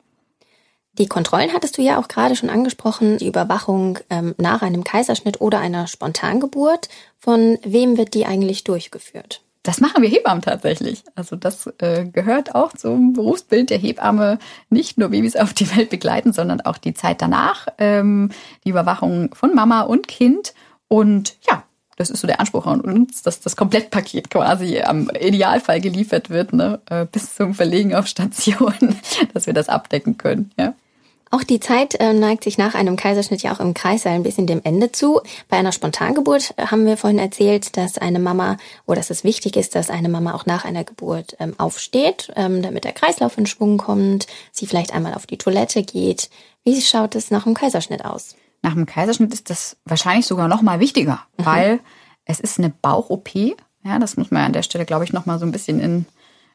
Die 0.98 1.06
Kontrollen 1.06 1.52
hattest 1.52 1.76
du 1.76 1.82
ja 1.82 1.98
auch 1.98 2.08
gerade 2.08 2.36
schon 2.36 2.48
angesprochen, 2.48 3.18
die 3.18 3.26
Überwachung 3.26 3.98
ähm, 4.08 4.34
nach 4.38 4.62
einem 4.62 4.82
Kaiserschnitt 4.82 5.40
oder 5.40 5.58
einer 5.58 5.86
Spontangeburt. 5.86 6.88
Von 7.18 7.58
wem 7.62 7.98
wird 7.98 8.14
die 8.14 8.24
eigentlich 8.24 8.64
durchgeführt? 8.64 9.42
Das 9.62 9.80
machen 9.80 10.00
wir 10.00 10.08
Hebammen 10.08 10.42
tatsächlich. 10.42 11.02
Also 11.16 11.34
das 11.34 11.66
äh, 11.78 12.04
gehört 12.04 12.54
auch 12.54 12.72
zum 12.72 13.12
Berufsbild 13.14 13.68
der 13.68 13.78
Hebamme, 13.78 14.38
nicht 14.70 14.96
nur 14.96 15.08
Babys 15.08 15.34
auf 15.36 15.52
die 15.52 15.76
Welt 15.76 15.90
begleiten, 15.90 16.32
sondern 16.32 16.60
auch 16.60 16.78
die 16.78 16.94
Zeit 16.94 17.20
danach, 17.20 17.66
ähm, 17.78 18.30
die 18.64 18.70
Überwachung 18.70 19.34
von 19.34 19.54
Mama 19.54 19.82
und 19.82 20.06
Kind. 20.06 20.54
Und 20.86 21.36
ja, 21.48 21.64
das 21.96 22.10
ist 22.10 22.20
so 22.20 22.28
der 22.28 22.40
Anspruch 22.40 22.66
an 22.66 22.80
uns, 22.80 23.22
dass 23.22 23.40
das 23.40 23.56
Komplettpaket 23.56 24.30
quasi 24.30 24.80
am 24.80 25.10
Idealfall 25.10 25.80
geliefert 25.80 26.30
wird, 26.30 26.52
ne, 26.52 26.80
äh, 26.88 27.04
bis 27.04 27.34
zum 27.34 27.52
Verlegen 27.52 27.94
auf 27.94 28.06
Station, 28.06 28.74
dass 29.34 29.46
wir 29.46 29.54
das 29.54 29.68
abdecken 29.68 30.16
können. 30.16 30.52
Ja. 30.56 30.74
Auch 31.30 31.42
die 31.42 31.58
Zeit 31.58 31.96
äh, 31.96 32.12
neigt 32.12 32.44
sich 32.44 32.56
nach 32.56 32.74
einem 32.74 32.96
Kaiserschnitt 32.96 33.42
ja 33.42 33.52
auch 33.52 33.58
im 33.58 33.74
Kreissaal 33.74 34.14
ein 34.14 34.22
bisschen 34.22 34.46
dem 34.46 34.60
Ende 34.62 34.92
zu. 34.92 35.20
Bei 35.48 35.56
einer 35.56 35.72
Spontangeburt 35.72 36.54
äh, 36.56 36.66
haben 36.66 36.86
wir 36.86 36.96
vorhin 36.96 37.18
erzählt, 37.18 37.76
dass 37.76 37.98
eine 37.98 38.20
Mama 38.20 38.56
oder 38.86 39.00
dass 39.00 39.10
es 39.10 39.24
wichtig 39.24 39.56
ist, 39.56 39.74
dass 39.74 39.90
eine 39.90 40.08
Mama 40.08 40.34
auch 40.34 40.46
nach 40.46 40.64
einer 40.64 40.84
Geburt 40.84 41.36
ähm, 41.40 41.54
aufsteht, 41.58 42.32
ähm, 42.36 42.62
damit 42.62 42.84
der 42.84 42.92
Kreislauf 42.92 43.36
in 43.38 43.46
Schwung 43.46 43.76
kommt, 43.76 44.28
sie 44.52 44.66
vielleicht 44.66 44.94
einmal 44.94 45.14
auf 45.14 45.26
die 45.26 45.38
Toilette 45.38 45.82
geht. 45.82 46.30
Wie 46.62 46.80
schaut 46.80 47.16
es 47.16 47.30
nach 47.32 47.44
dem 47.44 47.54
Kaiserschnitt 47.54 48.04
aus? 48.04 48.36
Nach 48.62 48.74
dem 48.74 48.86
Kaiserschnitt 48.86 49.34
ist 49.34 49.50
das 49.50 49.76
wahrscheinlich 49.84 50.26
sogar 50.26 50.46
noch 50.46 50.62
mal 50.62 50.78
wichtiger, 50.78 51.20
mhm. 51.38 51.46
weil 51.46 51.80
es 52.24 52.38
ist 52.38 52.58
eine 52.58 52.70
Bauch-OP. 52.70 53.34
Ja, 53.84 53.98
das 53.98 54.16
muss 54.16 54.30
man 54.30 54.42
an 54.42 54.52
der 54.52 54.62
Stelle, 54.62 54.84
glaube 54.84 55.04
ich, 55.04 55.12
noch 55.12 55.26
mal 55.26 55.38
so 55.38 55.46
ein 55.46 55.52
bisschen 55.52 55.80
in 55.80 56.06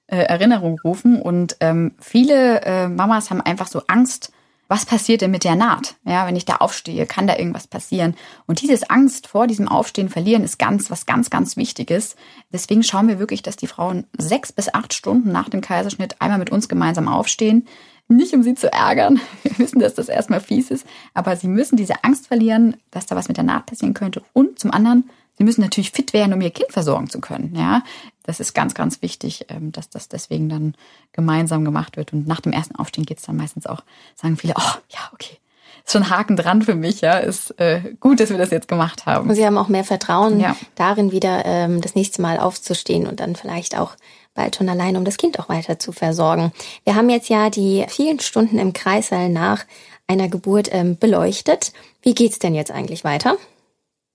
äh, 0.08 0.18
Erinnerung 0.18 0.80
rufen. 0.84 1.22
Und 1.22 1.58
ähm, 1.60 1.94
viele 2.00 2.62
äh, 2.62 2.88
Mamas 2.88 3.30
haben 3.30 3.42
einfach 3.42 3.68
so 3.68 3.82
Angst, 3.88 4.32
was 4.72 4.86
passiert 4.86 5.20
denn 5.20 5.32
mit 5.32 5.44
der 5.44 5.58
Naht? 5.58 5.96
Ja, 6.06 6.26
wenn 6.26 6.38
ich 6.38 6.46
da 6.46 6.56
aufstehe, 6.56 7.06
kann 7.06 7.28
da 7.28 7.36
irgendwas 7.36 7.68
passieren? 7.68 8.16
Und 8.46 8.62
dieses 8.62 8.90
Angst 8.90 9.28
vor 9.28 9.46
diesem 9.46 9.68
Aufstehen 9.68 10.08
verlieren 10.08 10.46
ist 10.46 10.60
ganz, 10.60 10.90
was 10.90 11.06
ganz, 11.06 11.30
ganz 11.30 11.58
Wichtiges. 11.58 12.16
Deswegen 12.54 12.82
schauen 12.82 13.10
wir 13.10 13.20
wirklich, 13.20 13.42
dass 13.42 13.58
die 13.58 13.68
Frauen 13.68 14.06
sechs 14.18 14.54
bis 14.54 14.74
acht 14.74 14.94
Stunden 14.94 15.34
nach 15.34 15.50
dem 15.50 15.60
Kaiserschnitt 15.60 16.22
einmal 16.22 16.40
mit 16.40 16.52
uns 16.52 16.70
gemeinsam 16.70 17.10
aufstehen. 17.10 17.68
Nicht 18.08 18.34
um 18.34 18.44
sie 18.44 18.56
zu 18.56 18.72
ärgern. 18.72 19.20
Wir 19.44 19.58
wissen, 19.58 19.80
dass 19.80 19.96
das 19.96 20.08
erstmal 20.08 20.40
fies 20.40 20.72
ist. 20.72 20.88
Aber 21.14 21.36
sie 21.36 21.50
müssen 21.50 21.76
diese 21.76 22.06
Angst 22.06 22.28
verlieren, 22.28 22.78
dass 22.92 23.06
da 23.06 23.18
was 23.18 23.28
mit 23.28 23.36
der 23.36 23.44
Naht 23.44 23.66
passieren 23.66 23.94
könnte. 23.94 24.24
Und 24.32 24.58
zum 24.58 24.72
anderen, 24.72 25.10
sie 25.42 25.46
müssen 25.46 25.62
natürlich 25.62 25.90
fit 25.90 26.14
werden, 26.14 26.34
um 26.34 26.42
ihr 26.42 26.52
Kind 26.52 26.72
versorgen 26.72 27.10
zu 27.10 27.20
können. 27.20 27.56
Ja, 27.56 27.82
das 28.22 28.40
ist 28.40 28.54
ganz, 28.54 28.76
ganz 28.76 29.02
wichtig, 29.02 29.48
ähm, 29.50 29.72
dass 29.72 29.90
das 29.90 30.08
deswegen 30.08 30.50
dann 30.50 30.76
gemeinsam 31.14 31.66
gemacht 31.66 31.98
wird. 31.98 32.14
Und 32.14 32.28
nach 32.28 32.42
dem 32.42 32.52
ersten 32.52 32.76
Aufstehen 32.76 33.08
geht 33.08 33.18
es 33.18 33.24
dann 33.24 33.38
meistens 33.38 33.66
auch, 33.66 33.82
sagen 34.14 34.38
viele, 34.38 34.54
oh, 34.56 34.74
ja, 34.90 35.00
okay, 35.14 35.40
ist 35.84 35.94
schon 35.94 36.12
Haken 36.12 36.38
dran 36.38 36.62
für 36.62 36.76
mich, 36.76 37.02
ja, 37.02 37.18
ist 37.18 37.60
äh, 37.60 37.96
gut, 38.00 38.20
dass 38.20 38.30
wir 38.30 38.38
das 38.38 38.52
jetzt 38.52 38.68
gemacht 38.68 39.08
haben. 39.08 39.30
Und 39.32 39.36
Sie 39.36 39.44
haben 39.44 39.58
auch 39.58 39.68
mehr 39.68 39.84
Vertrauen 39.84 40.40
ja. 40.40 40.56
darin, 40.76 41.12
wieder 41.12 41.44
ähm, 41.44 41.82
das 41.82 41.96
nächste 41.96 42.22
Mal 42.22 42.38
aufzustehen 42.38 43.08
und 43.08 43.20
dann 43.20 43.36
vielleicht 43.36 43.76
auch 43.76 43.96
bald 44.36 44.58
schon 44.58 44.70
allein, 44.70 44.96
um 44.96 45.06
das 45.06 45.18
Kind 45.18 45.40
auch 45.40 45.50
weiter 45.50 45.80
zu 45.80 45.92
versorgen. 45.92 46.52
Wir 46.84 46.94
haben 46.94 47.10
jetzt 47.10 47.30
ja 47.30 47.50
die 47.50 47.84
vielen 47.90 48.20
Stunden 48.20 48.60
im 48.60 48.74
Kreissaal 48.74 49.30
nach 49.30 49.66
einer 50.06 50.30
Geburt 50.30 50.70
ähm, 50.72 51.00
beleuchtet. 51.00 51.74
Wie 52.04 52.14
geht's 52.14 52.38
denn 52.38 52.54
jetzt 52.54 52.70
eigentlich 52.70 53.04
weiter, 53.04 53.38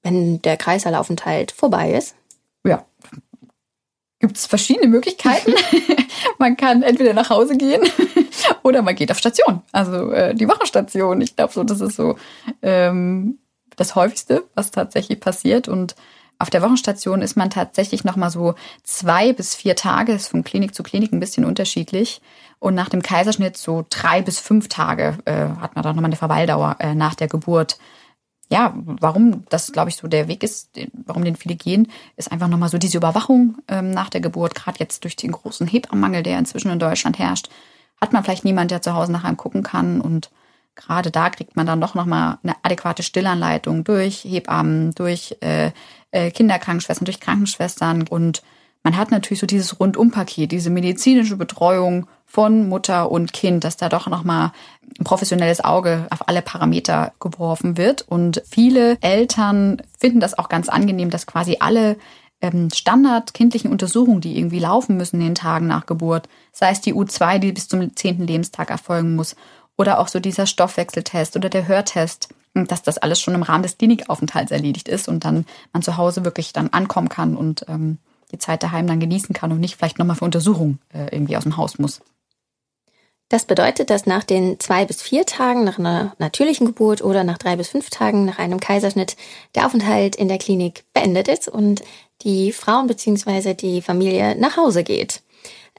wenn 0.07 0.41
der 0.43 0.57
Kreissaalaufenthalt 0.57 1.51
vorbei 1.51 1.93
ist? 1.93 2.15
Ja, 2.65 2.85
gibt 4.21 4.37
es 4.37 4.47
verschiedene 4.47 4.87
Möglichkeiten. 4.87 5.53
man 6.39 6.57
kann 6.57 6.83
entweder 6.83 7.13
nach 7.13 7.31
Hause 7.31 7.57
gehen 7.57 7.83
oder 8.63 8.83
man 8.83 8.95
geht 8.95 9.11
auf 9.11 9.19
Station. 9.19 9.63
Also 9.73 10.11
äh, 10.13 10.35
die 10.35 10.49
Wochenstation. 10.49 11.21
Ich 11.21 11.37
glaube 11.37 11.53
so, 11.53 11.65
das 11.65 11.81
ist 11.81 11.97
so 11.97 12.17
ähm, 12.63 13.39
das 13.77 13.95
häufigste, 13.95 14.45
was 14.55 14.71
tatsächlich 14.71 15.21
passiert. 15.21 15.69
Und 15.69 15.97
auf 16.39 16.51
der 16.51 16.63
Wochenstation 16.63 17.21
ist 17.21 17.37
man 17.37 17.51
tatsächlich 17.51 18.05
noch 18.05 18.17
mal 18.17 18.31
so 18.31 18.55
zwei 18.85 19.33
bis 19.33 19.55
vier 19.55 19.75
Tage, 19.75 20.13
ist 20.13 20.29
von 20.29 20.45
Klinik 20.45 20.75
zu 20.75 20.83
Klinik 20.83 21.13
ein 21.13 21.21
bisschen 21.21 21.45
unterschiedlich. 21.45 22.23
Und 22.59 22.75
nach 22.75 22.89
dem 22.89 23.03
Kaiserschnitt 23.03 23.57
so 23.57 23.85
drei 23.91 24.23
bis 24.23 24.39
fünf 24.39 24.69
Tage 24.69 25.19
äh, 25.25 25.61
hat 25.61 25.75
man 25.75 25.83
dann 25.83 25.97
nochmal 25.97 26.11
eine 26.11 26.17
Verweildauer 26.17 26.77
äh, 26.79 26.95
nach 26.95 27.15
der 27.15 27.29
Geburt 27.29 27.79
ja, 28.49 28.75
warum 28.77 29.45
das, 29.49 29.73
glaube 29.73 29.91
ich, 29.91 29.97
so 29.97 30.07
der 30.07 30.29
Weg 30.29 30.43
ist, 30.43 30.71
warum 31.05 31.25
den 31.25 31.37
viele 31.37 31.57
gehen, 31.57 31.89
ist 32.17 32.31
einfach 32.31 32.49
nochmal 32.49 32.69
so 32.69 32.79
diese 32.79 32.99
Überwachung 32.99 33.59
ähm, 33.67 33.91
nach 33.91 34.09
der 34.09 34.21
Geburt, 34.21 34.55
gerade 34.55 34.79
jetzt 34.79 35.03
durch 35.03 35.17
den 35.17 35.33
großen 35.33 35.67
Hebammenmangel, 35.67 36.23
der 36.23 36.39
inzwischen 36.39 36.71
in 36.71 36.79
Deutschland 36.79 37.19
herrscht, 37.19 37.49
hat 38.01 38.13
man 38.13 38.23
vielleicht 38.23 38.45
niemand, 38.45 38.71
der 38.71 38.83
zu 38.83 38.95
Hause 38.95 39.11
nach 39.11 39.25
einem 39.25 39.37
gucken 39.37 39.63
kann 39.63 40.01
und 40.01 40.31
gerade 40.77 41.11
da 41.11 41.31
kriegt 41.31 41.57
man 41.57 41.67
dann 41.67 41.81
doch 41.81 41.95
nochmal 41.95 42.39
eine 42.43 42.55
adäquate 42.63 43.03
Stillanleitung 43.03 43.83
durch 43.83 44.25
Hebammen, 44.25 44.95
durch 44.95 45.37
äh, 45.41 45.73
äh, 46.13 46.31
Kinderkrankenschwestern, 46.31 47.07
durch 47.07 47.21
Krankenschwestern 47.21 48.07
und 48.07 48.43
man 48.87 48.97
hat 48.97 49.11
natürlich 49.11 49.41
so 49.41 49.49
dieses 49.49 49.81
Rundumpaket, 49.81 50.53
diese 50.53 50.71
medizinische 50.71 51.37
Betreuung 51.37 52.07
von 52.25 52.69
Mutter 52.69 53.11
und 53.11 53.33
Kind, 53.33 53.65
dass 53.65 53.77
da 53.77 53.89
doch 53.89 54.07
nochmal 54.07 54.53
ein 54.97 55.03
professionelles 55.03 55.61
Auge 55.61 56.07
auf 56.11 56.29
alle 56.29 56.41
Parameter 56.41 57.13
geworfen 57.19 57.77
wird. 57.77 58.03
Und 58.03 58.45
viele 58.49 58.97
Eltern 59.01 59.83
finden 59.99 60.21
das 60.21 60.39
auch 60.39 60.49
ganz 60.49 60.69
angenehm, 60.69 61.11
dass 61.11 61.27
quasi 61.27 61.57
alle 61.59 61.97
ähm, 62.41 62.71
standardkindlichen 62.73 63.73
Untersuchungen, 63.73 64.21
die 64.21 64.39
irgendwie 64.39 64.61
laufen 64.61 64.97
müssen 64.97 65.21
in 65.21 65.27
den 65.27 65.35
Tagen 65.35 65.67
nach 65.67 65.87
Geburt, 65.87 66.29
sei 66.53 66.71
es 66.71 66.81
die 66.81 66.95
U2, 66.95 67.41
die 67.41 67.51
bis 67.51 67.67
zum 67.67 67.97
zehnten 67.97 68.25
Lebenstag 68.25 68.71
erfolgen 68.71 69.17
muss, 69.17 69.35
oder 69.77 69.99
auch 69.99 70.07
so 70.07 70.21
dieser 70.21 70.47
Stoffwechseltest 70.47 71.35
oder 71.35 71.49
der 71.49 71.67
Hörtest, 71.67 72.29
dass 72.55 72.83
das 72.83 72.99
alles 72.99 73.21
schon 73.21 73.35
im 73.35 73.43
Rahmen 73.43 73.65
des 73.65 73.79
Klinikaufenthalts 73.79 74.53
erledigt 74.53 74.89
ist 74.89 75.09
und 75.09 75.25
dann 75.25 75.45
man 75.73 75.83
zu 75.83 75.97
Hause 75.97 76.25
wirklich 76.25 76.53
dann 76.53 76.69
ankommen 76.69 77.09
kann 77.09 77.37
und 77.37 77.67
ähm, 77.69 77.99
die 78.37 78.45
Zeit 78.45 78.63
daheim 78.63 78.87
dann 78.87 79.01
genießen 79.01 79.35
kann 79.35 79.53
und 79.53 79.61
nicht 79.61 79.77
vielleicht 79.77 79.99
nochmal 79.99 80.17
für 80.17 80.25
Untersuchung 80.25 80.79
äh, 80.93 81.09
irgendwie 81.13 81.37
aus 81.37 81.43
dem 81.43 81.57
Haus 81.57 81.79
muss. 81.79 82.01
Das 83.29 83.45
bedeutet, 83.45 83.91
dass 83.91 84.07
nach 84.07 84.23
den 84.23 84.61
zwei 84.61 84.85
bis 84.85 85.03
vier 85.03 85.27
Tagen 85.27 85.65
nach 85.65 85.81
einer 85.81 86.15
natürlichen 86.19 86.65
Geburt 86.67 87.03
oder 87.03 87.25
nach 87.25 87.39
drei 87.39 87.57
bis 87.57 87.69
fünf 87.69 87.91
Tagen 87.91 88.25
nach 88.25 88.39
einem 88.39 88.61
Kaiserschnitt 88.61 89.17
der 89.57 89.67
Aufenthalt 89.67 90.15
in 90.15 90.29
der 90.29 90.39
Klinik 90.39 90.85
beendet 90.95 91.27
ist 91.27 91.49
und 91.49 91.83
die 92.23 92.53
Frauen 92.53 92.87
bzw. 92.87 93.55
die 93.55 93.83
Familie 93.83 94.37
nach 94.39 94.57
Hause 94.57 94.85
geht. 94.85 95.23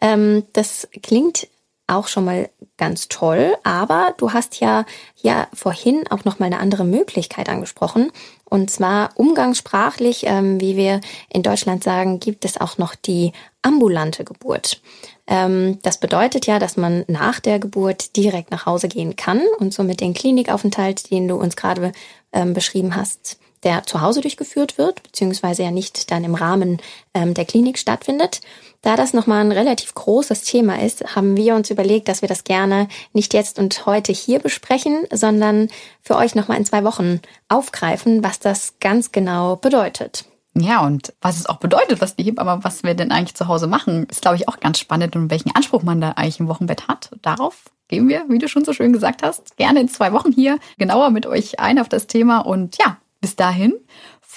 Ähm, 0.02 0.44
das 0.52 0.90
klingt 1.02 1.48
auch 1.88 2.08
schon 2.08 2.26
mal 2.26 2.50
ganz 2.78 3.08
toll, 3.08 3.56
aber 3.64 4.14
du 4.18 4.34
hast 4.34 4.60
ja 4.60 4.86
ja 5.16 5.48
vorhin 5.54 6.04
auch 6.10 6.26
noch 6.26 6.40
mal 6.40 6.46
eine 6.46 6.60
andere 6.60 6.84
Möglichkeit 6.86 7.50
angesprochen 7.50 8.12
und 8.50 8.70
zwar 8.70 9.10
umgangssprachlich, 9.16 10.24
ähm, 10.26 10.62
wie 10.62 10.78
wir 10.78 11.02
in 11.30 11.44
Deutschland 11.44 11.84
sagen, 11.84 12.20
gibt 12.20 12.46
es 12.46 12.60
auch 12.60 12.78
noch 12.78 12.96
die 12.96 13.34
ambulante 13.62 14.24
Geburt. 14.24 14.82
Ähm, 15.28 15.80
das 15.82 16.00
bedeutet 16.00 16.48
ja, 16.48 16.58
dass 16.58 16.78
man 16.78 17.04
nach 17.08 17.42
der 17.42 17.60
Geburt 17.60 18.16
direkt 18.16 18.52
nach 18.52 18.66
Hause 18.66 18.88
gehen 18.88 19.18
kann 19.18 19.42
und 19.60 19.74
somit 19.74 20.00
den 20.00 20.14
Klinikaufenthalt, 20.14 21.12
den 21.12 21.28
du 21.28 21.36
uns 21.36 21.58
gerade 21.58 21.92
ähm, 22.32 22.54
beschrieben 22.54 22.96
hast, 22.96 23.38
der 23.64 23.84
zu 23.84 24.02
Hause 24.02 24.22
durchgeführt 24.22 24.78
wird, 24.78 25.04
beziehungsweise 25.04 25.64
ja 25.64 25.72
nicht 25.72 26.12
dann 26.12 26.24
im 26.24 26.36
Rahmen 26.36 26.82
ähm, 27.14 27.34
der 27.34 27.46
Klinik 27.46 27.78
stattfindet. 27.78 28.42
Da 28.82 28.96
das 28.96 29.14
nochmal 29.14 29.42
ein 29.42 29.52
relativ 29.52 29.94
großes 29.96 30.44
Thema 30.44 30.82
ist, 30.82 31.16
haben 31.16 31.36
wir 31.36 31.56
uns 31.56 31.70
überlegt, 31.70 32.08
dass 32.08 32.22
wir 32.22 32.30
das 32.30 32.44
gerne 32.44 32.88
nicht 33.14 33.34
jetzt 33.34 33.60
und 33.60 33.86
heute 33.86 34.12
hier 34.12 34.40
besprechen, 34.40 35.06
sondern 35.12 35.70
für 36.02 36.16
euch 36.16 36.36
nochmal 36.36 36.58
in 36.58 36.66
zwei 36.66 36.84
Wochen 36.84 37.22
aufgreifen, 37.50 38.24
was 38.24 38.40
das 38.40 38.76
ganz 38.80 39.12
genau 39.12 39.56
bedeutet. 39.56 40.26
Ja, 40.60 40.84
und 40.86 41.14
was 41.22 41.38
es 41.38 41.46
auch 41.46 41.58
bedeutet, 41.58 42.02
was 42.02 42.16
die 42.16 42.24
Hebamme, 42.24 42.64
was 42.64 42.84
wir 42.84 42.96
denn 42.96 43.12
eigentlich 43.12 43.36
zu 43.36 43.48
Hause 43.48 43.68
machen, 43.68 44.08
ist, 44.10 44.22
glaube 44.22 44.38
ich, 44.38 44.48
auch 44.48 44.60
ganz 44.60 44.80
spannend 44.80 45.16
und 45.16 45.30
welchen 45.30 45.56
Anspruch 45.56 45.84
man 45.84 46.02
da 46.02 46.12
eigentlich 46.12 46.40
im 46.40 46.48
Wochenbett 46.48 46.88
hat. 46.88 47.12
Darauf 47.22 47.66
gehen 47.88 48.08
wir, 48.08 48.26
wie 48.28 48.40
du 48.40 48.48
schon 48.48 48.66
so 48.66 48.74
schön 48.74 48.92
gesagt 48.92 49.22
hast, 49.22 49.56
gerne 49.58 49.82
in 49.82 49.88
zwei 49.88 50.14
Wochen 50.14 50.32
hier 50.32 50.58
genauer 50.78 51.12
mit 51.12 51.26
euch 51.26 51.60
ein 51.60 51.78
auf 51.80 51.90
das 51.90 52.08
Thema. 52.08 52.40
Und 52.40 52.78
ja, 52.80 52.98
bis 53.22 53.36
dahin 53.36 53.74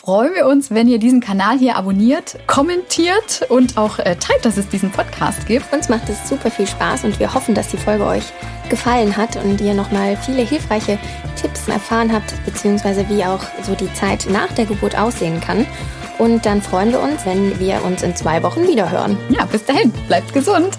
freuen 0.00 0.34
wir 0.34 0.46
uns, 0.46 0.70
wenn 0.70 0.88
ihr 0.88 0.98
diesen 0.98 1.20
Kanal 1.20 1.58
hier 1.58 1.76
abonniert, 1.76 2.38
kommentiert 2.46 3.44
und 3.50 3.76
auch 3.76 3.98
äh, 3.98 4.16
teilt, 4.16 4.44
dass 4.44 4.56
es 4.56 4.66
diesen 4.68 4.90
Podcast 4.90 5.46
gibt. 5.46 5.70
Uns 5.74 5.90
macht 5.90 6.08
es 6.08 6.26
super 6.26 6.50
viel 6.50 6.66
Spaß 6.66 7.04
und 7.04 7.18
wir 7.18 7.34
hoffen, 7.34 7.54
dass 7.54 7.68
die 7.68 7.76
Folge 7.76 8.06
euch 8.06 8.24
gefallen 8.70 9.14
hat 9.16 9.36
und 9.36 9.60
ihr 9.60 9.74
nochmal 9.74 10.16
viele 10.16 10.42
hilfreiche 10.42 10.98
Tipps 11.38 11.68
erfahren 11.68 12.12
habt, 12.12 12.32
beziehungsweise 12.46 13.06
wie 13.10 13.24
auch 13.24 13.42
so 13.62 13.74
die 13.74 13.92
Zeit 13.92 14.26
nach 14.30 14.50
der 14.54 14.64
Geburt 14.64 14.96
aussehen 14.96 15.40
kann. 15.40 15.66
Und 16.18 16.46
dann 16.46 16.62
freuen 16.62 16.92
wir 16.92 17.00
uns, 17.00 17.26
wenn 17.26 17.58
wir 17.58 17.84
uns 17.84 18.02
in 18.02 18.16
zwei 18.16 18.42
Wochen 18.42 18.66
wieder 18.66 18.90
hören. 18.90 19.18
Ja, 19.28 19.44
bis 19.44 19.64
dahin, 19.64 19.92
bleibt 20.06 20.32
gesund. 20.32 20.78